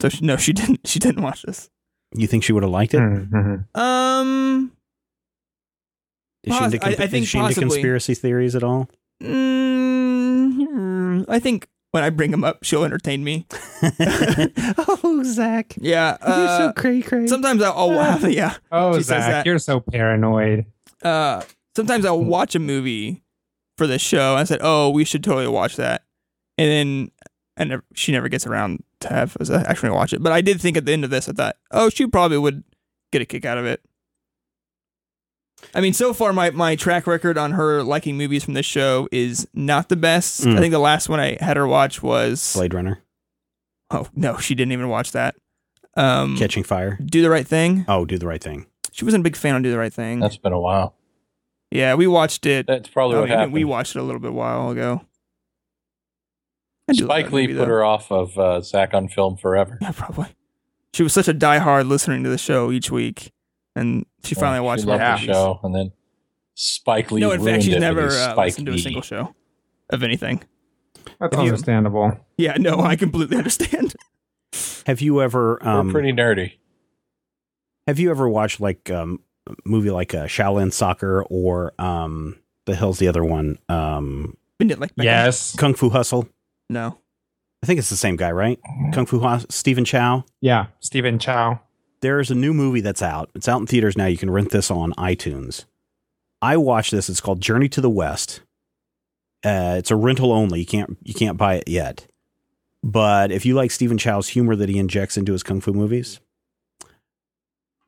[0.00, 0.86] So she, no, she didn't.
[0.86, 1.70] She didn't watch this.
[2.14, 3.00] you think she would have liked it?
[3.00, 3.76] Mhm.
[3.78, 4.72] Um,
[6.44, 8.88] Is she Poss- into, I- I think is she into conspiracy theories at all?
[9.22, 13.46] mm, I think when I bring them up, she'll entertain me.
[14.00, 15.76] oh, Zach.
[15.80, 17.28] Yeah, uh, you're so cray cray.
[17.28, 18.56] sometimes I'll, I'll yeah.
[18.72, 19.46] Oh, She says Zach, that.
[19.46, 20.66] you're so paranoid.
[21.04, 21.42] Uh,
[21.76, 23.22] sometimes I'll watch a movie
[23.78, 24.32] for the show.
[24.32, 26.02] And I said, "Oh, we should totally watch that,"
[26.58, 27.10] and then
[27.56, 30.20] and never, she never gets around to have us actually watch it.
[30.20, 32.64] But I did think at the end of this, I thought, "Oh, she probably would
[33.12, 33.80] get a kick out of it."
[35.74, 39.08] I mean, so far my my track record on her liking movies from this show
[39.12, 40.42] is not the best.
[40.42, 40.56] Mm.
[40.56, 43.00] I think the last one I had her watch was Blade Runner.
[43.90, 45.34] oh no, she didn't even watch that.
[45.96, 46.98] Um, Catching Fire.
[47.04, 47.84] Do the right thing.
[47.88, 48.66] Oh, do the right thing.
[48.92, 50.20] She wasn't a big fan on Do the Right Thing.
[50.20, 50.94] That's been a while.
[51.72, 52.66] yeah, we watched it.
[52.68, 53.52] That's probably I what mean, happened.
[53.52, 55.02] We watched it a little bit while ago.
[56.88, 59.78] I Spike Lee movie, put her off of uh, Zach on film forever.
[59.82, 60.26] Yeah, probably.
[60.92, 63.32] She was such a diehard listening to the show each week,
[63.74, 65.92] and she finally Well, watched she the loved the show, and then
[66.54, 69.34] Spike Lee No, in fact, she's never uh, listened to a single show
[69.90, 70.42] of anything.
[71.20, 72.18] That's Have you- understandable.
[72.38, 73.94] Yeah, no, I completely understand.
[74.86, 76.52] Have you ever We're um, pretty nerdy.
[77.86, 82.74] have you ever watched like um, a movie like uh, Shaolin Soccer or um, the
[82.74, 83.58] hell's the other one?
[83.68, 85.54] Um, Been it like Yes.
[85.56, 86.28] Kung Fu Hustle.
[86.68, 86.98] no.
[87.62, 88.60] I think it's the same guy, right?
[88.92, 89.48] Kung Fu Hustle.
[89.50, 90.26] Stephen Chow.
[90.42, 90.66] Yeah.
[90.80, 91.62] Stephen Chow.
[92.04, 93.30] There's a new movie that's out.
[93.34, 94.04] It's out in theaters now.
[94.04, 95.64] You can rent this on iTunes.
[96.42, 97.08] I watched this.
[97.08, 98.42] It's called Journey to the West.
[99.42, 100.60] Uh, it's a rental only.
[100.60, 102.06] You can't you can't buy it yet.
[102.82, 106.20] But if you like Stephen Chow's humor that he injects into his kung fu movies,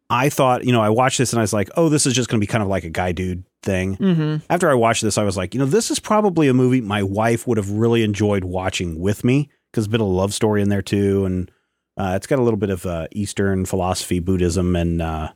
[0.08, 2.30] I thought, you know, I watched this and I was like, oh, this is just
[2.30, 3.98] going to be kind of like a guy dude thing.
[3.98, 4.46] Mm-hmm.
[4.48, 7.02] After I watched this, I was like, you know, this is probably a movie my
[7.02, 10.62] wife would have really enjoyed watching with me because a bit of a love story
[10.62, 11.50] in there too, and
[11.96, 15.32] uh, it's got a little bit of uh, Eastern philosophy, Buddhism, and uh,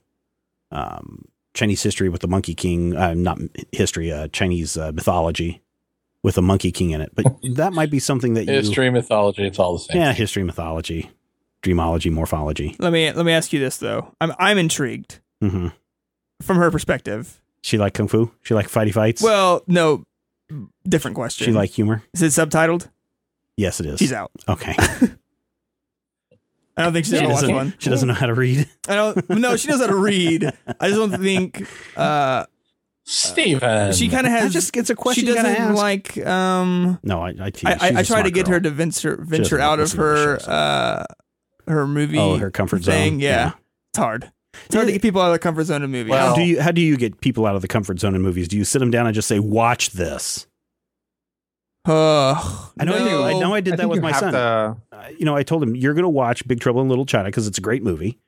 [0.71, 2.97] um, Chinese history with the Monkey King.
[2.97, 3.39] Uh, not
[3.73, 5.63] history, uh, Chinese uh, mythology
[6.23, 7.13] with a Monkey King in it.
[7.15, 9.97] But that might be something that you, History, mythology, it's all the same.
[9.97, 11.11] yeah, history, mythology,
[11.63, 12.77] dreamology, morphology.
[12.79, 14.15] Let me let me ask you this though.
[14.21, 15.69] I'm I'm intrigued hmm
[16.43, 17.41] from her perspective.
[17.63, 18.31] She like kung fu.
[18.43, 19.23] She like fighty fights.
[19.23, 20.05] Well, no,
[20.89, 21.45] different question.
[21.47, 22.03] she like humor.
[22.15, 22.89] is it subtitled?
[23.57, 23.99] Yes, it is.
[23.99, 24.31] She's out.
[24.49, 24.75] Okay.
[26.81, 27.55] I don't think she's she ever watched doesn't.
[27.55, 27.75] one.
[27.79, 28.69] She doesn't know how to read.
[28.89, 29.31] I don't.
[29.31, 30.45] No, she knows how to read.
[30.81, 31.67] I just don't think.
[31.97, 32.47] Uh,
[33.05, 33.93] Steven.
[33.93, 34.45] she kind of has.
[34.47, 35.75] I just it's a question she doesn't ask.
[35.77, 36.27] like.
[36.27, 37.65] Um, No, I I, tease.
[37.65, 38.55] I, I, She's I a try to get girl.
[38.55, 40.11] her to venture venture out of listen to the
[40.47, 41.05] her uh
[41.67, 42.19] her movie.
[42.19, 43.15] Oh, her comfort thing.
[43.15, 43.21] zone.
[43.21, 43.53] Yeah.
[43.93, 44.31] it's hard.
[44.67, 46.11] It's hard to get people out of the comfort zone in movies.
[46.11, 48.23] Well- How do you how do you get people out of the comfort zone in
[48.23, 48.47] movies?
[48.49, 50.47] Do you sit them down and just say, "Watch this"?
[51.87, 52.95] Ugh, I know.
[52.95, 53.55] I, did, I know.
[53.55, 54.33] I did I that think with my son.
[54.35, 57.07] to- Uh, you know, I told him you're going to watch Big Trouble in Little
[57.07, 58.19] China because it's a great movie,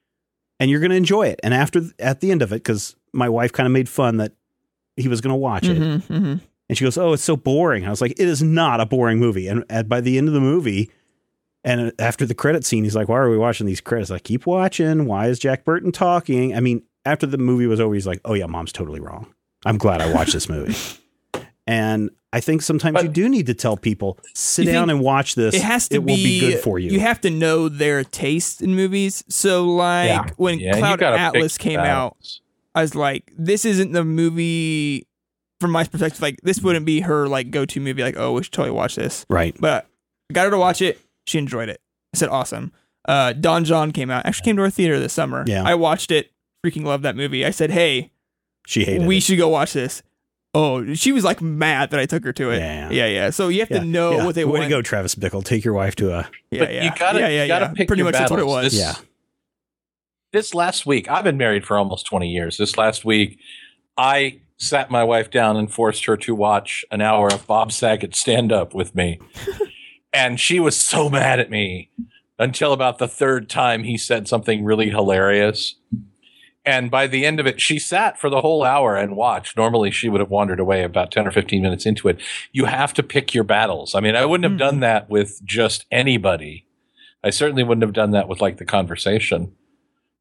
[0.59, 1.39] and you're going to enjoy it.
[1.43, 4.33] And after at the end of it, because my wife kind of made fun that
[4.97, 6.41] he was going to watch it, Mhm, mhm.
[6.69, 9.19] and she goes, "Oh, it's so boring." I was like, "It is not a boring
[9.19, 10.91] movie." And at, by the end of the movie,
[11.63, 14.47] and after the credit scene, he's like, "Why are we watching these credits?" I keep
[14.47, 15.05] watching.
[15.05, 16.57] Why is Jack Burton talking?
[16.57, 19.27] I mean, after the movie was over, he's like, "Oh yeah, mom's totally wrong.
[19.67, 20.75] I'm glad I watched this movie."
[21.67, 25.35] And I think sometimes But- you do need to tell people sit down and watch
[25.35, 25.55] this.
[25.55, 26.91] it has to will be, good for you.
[26.91, 29.23] You have to know their taste in movies.
[29.29, 30.27] So like Yeah.
[30.37, 32.17] when Yeah, Cloud Atlas pick came out.
[32.75, 35.07] I was like, this isn't the movie
[35.61, 36.23] from my perspective.
[36.23, 38.03] Like this wouldn't be her like go to movie.
[38.03, 39.27] Like oh, we should totally watch this.
[39.29, 39.55] right.
[39.61, 39.87] But
[40.31, 40.99] I got her to watch it.
[41.27, 41.81] She enjoyed it.
[42.15, 42.73] I said awesome.
[43.07, 44.25] Uh, Don Jon came out.
[44.27, 45.45] Actually came to our theater this summer.
[45.47, 45.63] Yeah.
[45.65, 46.31] I watched it.
[46.65, 47.45] Freaking love that movie.
[47.45, 48.13] I said, hey,
[48.67, 49.23] She hated we it.
[49.25, 50.03] should go watch this.
[50.55, 52.59] Oh, she was like mad that I took her to it.
[52.59, 52.91] Yeah.
[52.91, 53.31] yeah, yeah.
[53.31, 54.25] So you have Yeah, to know yeah.
[54.27, 54.63] what they Way want.
[54.65, 55.43] to go, Travis Bickle.
[55.43, 56.29] Take your wife to a.
[56.51, 56.85] Yeah, But yeah.
[56.85, 57.73] you gotta- yeah, yeah, you gotta yeah.
[57.75, 58.73] pick Pretty your much that's what it was.
[58.73, 58.95] This- Yeah.
[60.33, 62.59] this last week, I've been married for almost 20 years.
[62.59, 63.39] This last week,
[63.97, 68.15] I sat my wife down and forced her to watch an hour of Bob Saget
[68.15, 69.19] stand up with me.
[70.13, 71.91] and she was so mad at me
[72.39, 75.77] until about the third time he said something really hilarious.
[76.65, 79.57] And by the end of it, she sat for the whole hour and watched.
[79.57, 82.21] Normally, she would have wandered away about 10 or 15 minutes into it.
[82.53, 83.95] You have to pick your battles.
[83.95, 84.81] I mean, I wouldn't have done hmm.
[84.81, 86.67] that with just anybody.
[87.25, 89.55] I certainly wouldn't have done that with like the conversation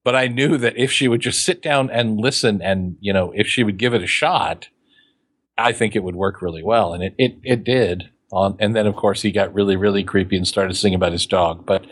[0.04, 3.32] but I knew that if she would just sit down and listen and, you know,
[3.36, 4.70] if she would give it a shot,
[5.58, 6.94] I think it would work really well.
[6.94, 8.10] And it, it, it did.
[8.32, 11.26] On, and then, of course, he got really, really creepy and started singing about his
[11.26, 11.66] dog.
[11.66, 11.86] But,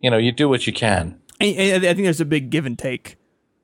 [0.00, 1.18] you know, you do what you can.
[1.40, 3.16] And I think there's a big give and take.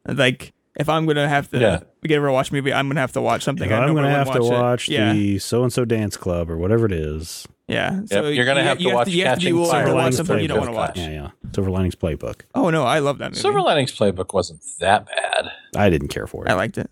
[0.06, 1.80] Like if I'm gonna have to Yeah.
[2.02, 3.72] get her to watch a movie, I'm gonna have to watch something.
[3.72, 6.50] I I'm going to have wouldn't to watch Yeah, the so and so dance club
[6.50, 7.46] or whatever it is.
[7.68, 8.00] yeah.
[8.10, 9.86] Yep, you're gonna you- have to you watch You have to be Catching willing Fire.
[9.86, 10.60] to watch Linings something you don't Playbook.
[10.60, 10.98] want to watch.
[10.98, 11.30] Yeah, yeah.
[11.54, 12.40] Silver Linings Playbook.
[12.54, 13.40] Oh no, I love that movie.
[13.40, 15.52] Silver Linings Playbook wasn't that bad.
[15.76, 16.50] I didn't care for it.
[16.50, 16.90] I liked it.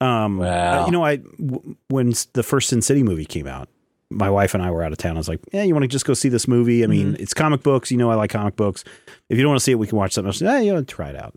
[0.00, 0.82] Um, Wow.
[0.84, 3.68] uh, you know, I w- when the first Sin City movie came out,
[4.10, 5.16] my wife and I were out of town.
[5.16, 6.84] I was like, "Yeah, you want to just go see this movie?
[6.84, 7.22] I mean, Mm-hmm.
[7.22, 7.90] it's comic books.
[7.90, 8.84] You know, I like comic books.
[9.28, 10.40] If you don't want to see it, we can watch something else.
[10.40, 11.34] Yeah, yeah, try it out."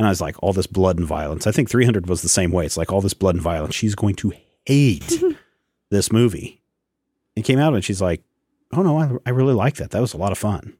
[0.00, 2.52] And I was like, "All this blood and violence." I think 300 was the same
[2.52, 2.64] way.
[2.64, 3.74] It's like all this blood and violence.
[3.74, 4.32] She's going to
[4.64, 5.22] hate
[5.90, 6.62] this movie.
[7.36, 8.22] It came out and she's like,
[8.72, 9.90] "Oh no, I, I really like that.
[9.90, 10.72] That was a lot of fun."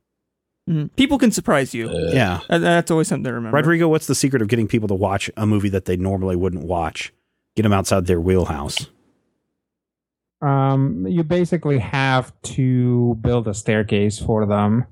[0.68, 0.88] Mhm.
[0.96, 1.90] People can surprise you.
[1.90, 3.56] Uh, yeah, That- That's always something to remember.
[3.56, 6.64] Rodrigo, what's the secret of getting people to watch a movie that they normally wouldn't
[6.64, 7.12] watch?
[7.56, 8.86] Get them outside their wheelhouse.
[10.42, 14.86] um, you basically have to build a staircase for them.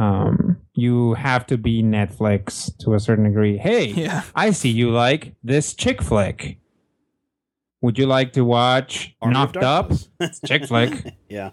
[0.00, 3.58] Um, you have to be Netflix to a certain degree.
[3.58, 4.22] Hey, Yeah.
[4.34, 6.58] I see you like this chick flick.
[7.82, 9.92] Would you like to watch Army Knocked Up?
[10.20, 11.14] It's chick flick.
[11.28, 11.50] Yeah.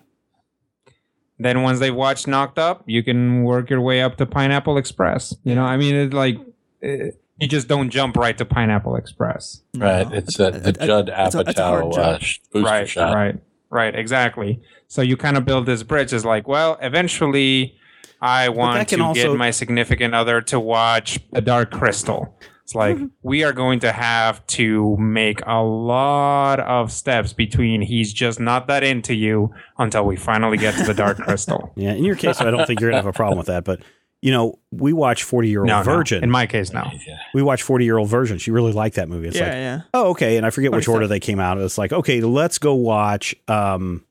[1.39, 5.35] Then once they've watched Knocked Up, you can work your way up to Pineapple Express.
[5.43, 6.37] You know, I mean, it's like
[6.83, 9.61] uh, you just don't jump right to Pineapple Express.
[9.75, 10.09] Right.
[10.09, 10.15] No.
[10.17, 13.13] It's uh, the That- Judd that's a- a hard Apatow uh, right, shot.
[13.13, 13.35] right,
[13.69, 13.93] right.
[13.95, 14.61] Exactly.
[14.87, 16.11] So you kind of build this bridge.
[16.13, 17.75] It's like, well, eventually,
[18.21, 22.35] I want to also- get my significant other to watch The Dark Crystal.
[22.63, 28.11] It's like we are going to have to make a lot of steps between he's
[28.11, 31.71] just not that into you until we finally get to the Dark Crystal.
[31.77, 33.63] Yeah, in your case, I don't think you're gonna have a problem with that.
[33.63, 33.81] But
[34.21, 35.83] you know, we watch Forty Year Old No, no.
[35.83, 36.23] Virgin.
[36.23, 36.89] In my case, no.
[37.33, 38.37] We watch Forty Year Old Virgin.
[38.37, 39.27] She really liked that movie.
[39.27, 39.81] It's yeah, like, yeah.
[39.93, 40.37] oh, okay.
[40.37, 41.57] And I forget which order they came out.
[41.57, 41.63] Of.
[41.63, 44.03] It's like, okay, let's go watch um,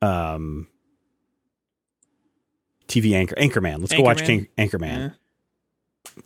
[0.00, 0.68] um,
[2.88, 3.80] TV Anchor Anchorman.
[3.80, 4.26] Let's go watch Anchorman?
[4.26, 4.98] King, Anchorman.
[4.98, 5.10] Yeah.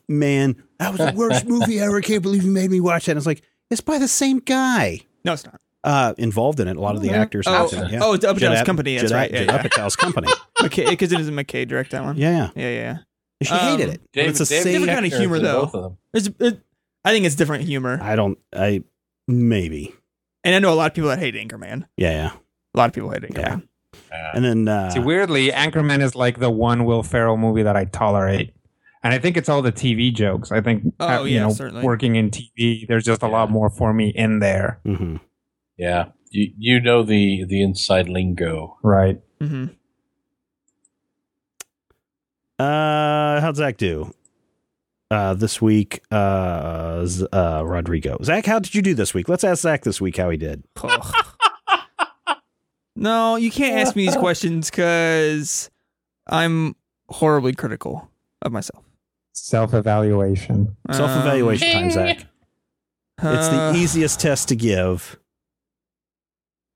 [0.09, 1.99] Man, that was the worst movie ever.
[1.99, 3.13] I can't believe you made me watch that.
[3.13, 5.01] And it's like, it's by the same guy.
[5.25, 5.61] No, it's not.
[5.83, 6.77] Uh, involved in it.
[6.77, 7.47] A lot of the actors.
[7.49, 8.01] Oh, yeah.
[8.03, 8.99] oh, it's Apatow's Judd- company.
[8.99, 9.31] That's right.
[9.31, 9.59] Yeah, yeah.
[9.63, 10.29] Apatow's company.
[10.59, 12.17] McKay, because it is a McKay direct that one.
[12.19, 12.63] Yeah, yeah.
[12.63, 12.99] yeah, yeah.
[13.43, 14.01] She hated Um, it.
[14.13, 14.73] David, it's a David.
[14.73, 15.63] Different kind of humor, though.
[15.65, 15.97] Both of them.
[16.13, 16.61] It's, it,
[17.05, 18.39] I think it's different humor, I don't.
[18.55, 18.85] I
[19.27, 19.95] maybe.
[20.45, 21.87] and I know a lot of people that hate Anchorman.
[21.97, 22.31] Yeah, yeah.
[22.75, 23.67] A lot of people hate Anchorman.
[24.13, 27.85] And then uh, See, weirdly, Anchorman is like the one Will Ferrell movie that I
[27.87, 28.55] tolerate.
[29.03, 30.53] And I think it's all the TV jokes.
[30.53, 31.83] I think, Oh, uh, you yeah, know, certainly.
[31.85, 34.81] working in TV, there's just a lot more for me in there.
[34.87, 35.21] mhm.
[35.79, 36.07] Yeah.
[36.31, 38.77] You, you know the, the inside lingo.
[38.85, 39.21] Right.
[39.41, 39.65] Mm-hmm.
[42.59, 44.13] uh, how'd Zach do?
[45.11, 48.17] Uh, this week, uh, Z- uh, Rodrigo.
[48.23, 49.29] Zach, how did you do this week?
[49.29, 50.63] Let's ask Zach this week how he did.
[52.97, 55.71] No, you can't ask me these questions because
[56.29, 56.75] I'm
[57.09, 58.11] horribly critical
[58.43, 58.85] of myself.
[59.33, 60.77] Self evaluation.
[60.93, 62.19] Self evaluation Um, time, Zach.
[63.23, 65.19] It's the uh, easiest test to give,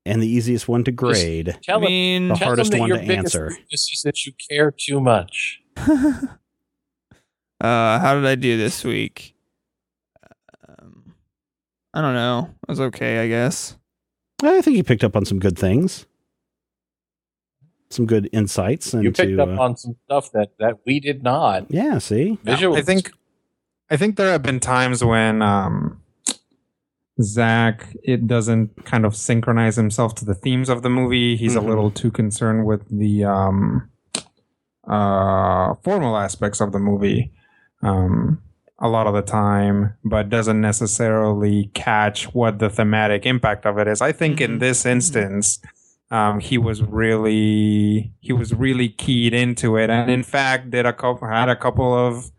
[0.05, 1.57] and the easiest one to grade.
[1.63, 3.47] Tell I mean, The tell hardest them one your to biggest answer.
[3.49, 5.61] weakness is that you care too much.
[5.77, 6.27] uh,
[7.61, 9.35] how did I do this week?
[10.67, 11.15] Um,
[11.93, 12.49] I don't know.
[12.63, 13.75] It was okay, I guess.
[14.53, 16.05] I think you picked up on some good things,
[17.89, 19.03] some good insights into.
[19.05, 21.65] You picked up uh, on some stuff that, that we did not.
[21.69, 22.77] yeah, see, Visual.
[22.77, 23.11] I think
[23.89, 26.01] I think there have been times when um
[27.21, 31.37] Zach, it doesn't kind of synchronize himself to the themes of the movie.
[31.37, 31.63] He's Mhm.
[31.63, 33.89] a little too concerned with the um,
[34.85, 37.31] uh, formal aspects of the movie
[37.81, 38.41] um,
[38.79, 43.87] a lot of the time, but doesn't necessarily catch what the thematic impact of it
[43.87, 44.01] is.
[44.01, 44.59] I think in Mhm.
[44.59, 45.59] this instance,
[46.11, 50.93] um, he was really he was really keyed into it, and in fact, did a
[50.93, 52.31] couple had a couple of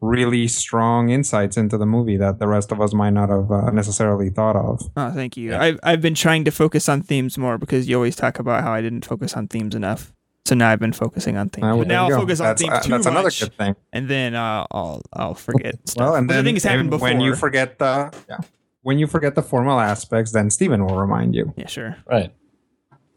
[0.00, 3.70] really strong insights into the movie that the rest of us might not have uh,
[3.70, 4.82] necessarily thought of.
[4.96, 5.50] Oh, thank you.
[5.50, 5.62] Yeah.
[5.62, 8.72] I've I've been trying to focus on themes more because you always talk about how
[8.72, 10.12] I didn't focus on themes enough.
[10.44, 11.64] So now I've been focusing on themes.
[11.72, 12.18] Uh, well, now I'll go.
[12.20, 13.76] focus on that's, themes uh, too that's another much, good thing.
[13.92, 16.00] and then uh, I'll I'll forget stuff.
[16.04, 17.08] Well, and then the thing has happened before.
[17.08, 18.38] when you forget the yeah,
[18.82, 21.54] when you forget the formal aspects, then Steven will remind you.
[21.56, 21.96] yeah, sure.
[22.10, 22.34] Right.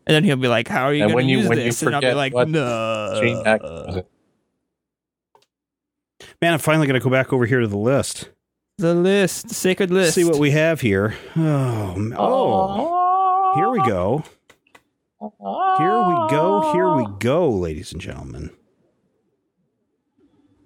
[0.07, 1.57] And then he'll be like, "How are you And going when to you- use when
[1.57, 4.07] you this?" And I'll be like, "No." Gene Hackman was it?
[6.41, 8.29] Man, I'm finally going to go back over here to the list.
[8.77, 10.13] The list, the sacred list.
[10.15, 11.15] See what we have here.
[11.35, 14.23] Oh, m- oh, here we go.
[15.77, 16.71] Here we go.
[16.73, 18.51] Here we go, ladies and gentlemen.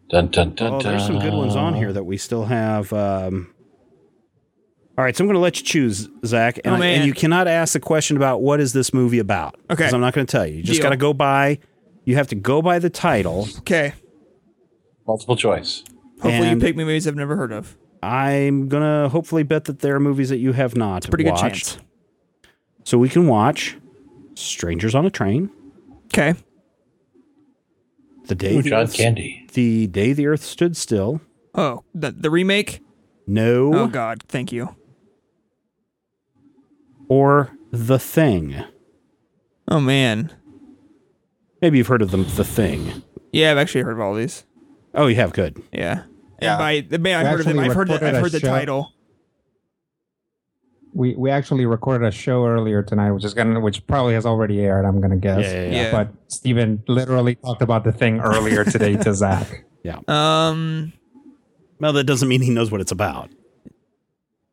[0.09, 2.91] Dun, dun, dun, Oh, there's some good ones on here that we still have.
[2.93, 3.53] Um,
[4.97, 7.13] all right, so I'm going to let you choose, Zach, and, Oh, I- and you
[7.13, 9.55] cannot ask the question about what is this movie about.
[9.69, 9.83] Okay.
[9.85, 10.55] 'Cause I'm not going to tell you.
[10.57, 11.59] You just got to go by.
[12.05, 13.47] You have to go by the title.
[13.59, 13.93] Okay.
[15.07, 15.83] Multiple choice.
[16.21, 17.77] Hopefully, And- you pick movies I've never heard of.
[18.01, 21.77] I'm gonna hopefully bet that there are movies that you have not Pretty good chance.
[22.85, 23.77] So we can watch
[24.39, 25.49] Strangers on a Train,
[26.07, 26.33] Okay.
[28.25, 29.47] The Day Ooh, the John Earth, Candy.
[29.53, 31.21] The Day the Earth Stood Still.
[31.55, 32.81] Oh, the the remake.
[33.27, 34.75] No, Oh God, thank you.
[37.07, 38.63] or The Thing.
[39.67, 40.31] Oh man.
[41.61, 42.25] Maybe you've heard of them.
[42.35, 43.03] The Thing.
[43.31, 44.45] Yeah, I've actually heard of all these.
[44.95, 45.33] Oh, you have.
[45.33, 45.61] Good.
[45.73, 46.03] Yeah.
[46.41, 46.53] Yeah.
[46.53, 47.59] And by the man, I've heard of them.
[47.59, 48.93] I've heard the, I've heard the show- title.
[50.93, 54.59] We we actually recorded a show earlier tonight, which is gonna which probably has already
[54.61, 54.85] aired.
[54.85, 55.43] I'm gonna guess.
[55.43, 55.91] Yeah, yeah, yeah.
[55.91, 59.65] But Steven literally talked about the thing earlier today to Zach.
[59.83, 59.99] Yeah.
[60.07, 60.93] Um.
[61.79, 63.29] Well, that doesn't mean he knows what it's about.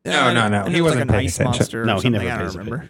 [0.05, 0.65] No, no, no.
[0.65, 1.59] He wasn't like an paying ice attention.
[1.59, 1.85] monster.
[1.85, 2.89] No, he never I don't pays remember.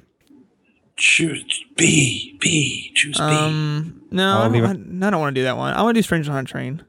[0.98, 2.38] Choose B.
[2.40, 2.92] B.
[2.96, 3.24] Choose B.
[3.24, 4.02] Um.
[4.12, 5.74] No, I I'll don't, I don't want to do that one.
[5.74, 6.84] I want to do Strangers on a Train.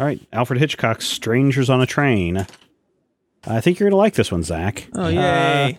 [0.00, 2.46] All right, Alfred Hitchcock's Strangers on a Train.
[3.46, 4.88] I think you're gonna like this one, Zach.
[4.94, 5.72] Oh Uh,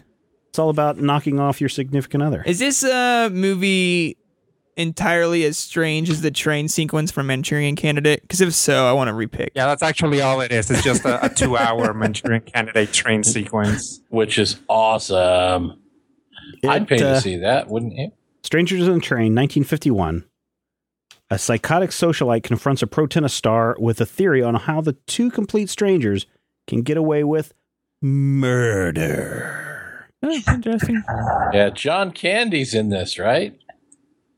[0.50, 2.44] it's all about knocking off your significant other.
[2.46, 4.18] Is this a movie
[4.76, 8.22] entirely as strange as the train sequence from Manchurian Candidate?
[8.22, 9.50] Because if so, I want to repick.
[9.56, 10.70] Yeah, that's actually all it is.
[10.70, 14.02] It's just a, a two-hour Manchurian Candidate train sequence.
[14.10, 15.80] which is awesome.
[16.68, 18.12] I'd pay uh, to see that, wouldn't you?
[18.44, 20.26] Strangers on a Train, 1951.
[21.30, 25.32] A psychotic socialite confronts a pro tennis star with a theory on how the two
[25.32, 26.26] complete strangers
[26.68, 27.54] can get away with
[28.02, 30.08] murder.
[30.22, 31.04] Oh, interesting.
[31.54, 33.58] Yeah, John Candy's in this, right?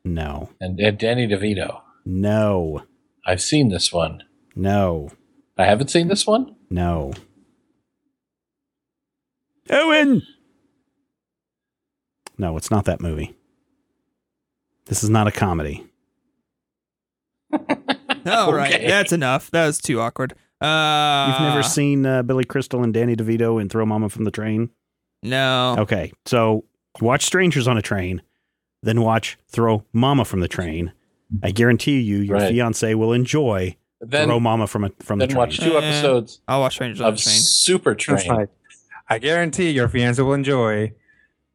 [0.03, 1.81] No, And, and Danny DeVito.
[2.05, 2.83] no,
[3.25, 4.23] I've seen this one.
[4.55, 5.11] no,
[5.57, 6.55] I haven't seen this one.
[6.69, 7.13] no.
[9.69, 10.21] Owen!
[12.37, 13.35] No, it's not that movie.
[14.85, 15.85] This is not a comedy.
[17.53, 18.87] All right, Okay.
[18.87, 19.49] that's enough.
[19.51, 20.35] That was too awkward.
[20.61, 24.31] Uh, You've never seen uh, Billy Crystal and Danny DeVito in Throw Mama from the
[24.31, 24.69] Train?
[25.23, 25.75] No.
[25.79, 26.65] Okay, so
[27.01, 28.21] watch Strangers on a Train,
[28.83, 30.93] then watch Throw Mama from the Train.
[31.43, 32.51] I guarantee you, your Right.
[32.51, 35.29] fiance will enjoy Then, Throw Mama from a, from the train.
[35.35, 35.81] then watch two Eh.
[35.81, 37.35] episodes I'll watch Strangers on of a Train.
[37.35, 38.29] Super That's Train.
[38.37, 38.49] right.
[39.09, 40.93] I guarantee your fiance will enjoy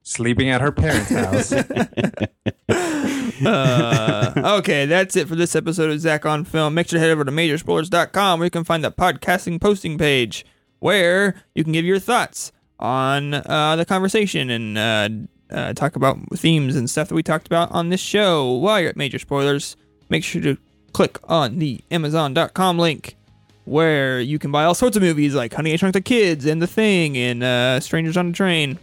[0.03, 1.53] sleeping at her parents' house.
[3.45, 6.75] uh, okay, that's it for this episode of Zach on Film.
[6.75, 10.45] Make sure to head over to majorspoilers.com where you can find the podcasting posting page
[10.79, 16.19] where you can give your thoughts on uh, the conversation and uh, uh, talk about
[16.37, 18.51] themes and stuff that we talked about on this show.
[18.53, 19.77] While you're at Major Spoilers,
[20.09, 20.57] make sure to
[20.93, 23.17] click on the Amazon.com link
[23.65, 26.61] where you can buy all sorts of movies like Honey, I Shrunk the Kids and
[26.61, 28.79] The Thing and uh, Strangers on a Train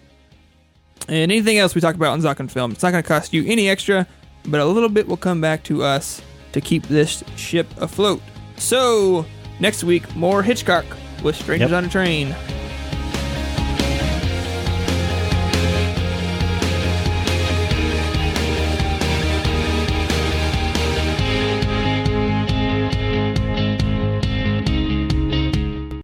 [1.07, 2.71] and anything else we talked about on Zach on Film.
[2.71, 4.07] It's not going to cost you any extra,
[4.45, 6.21] but a little bit will come back to us
[6.53, 8.21] to keep this ship afloat.
[8.57, 9.25] So,
[9.59, 10.85] next week, more Hitchcock
[11.23, 11.77] with Strangers Yep.
[11.77, 12.35] on a Train.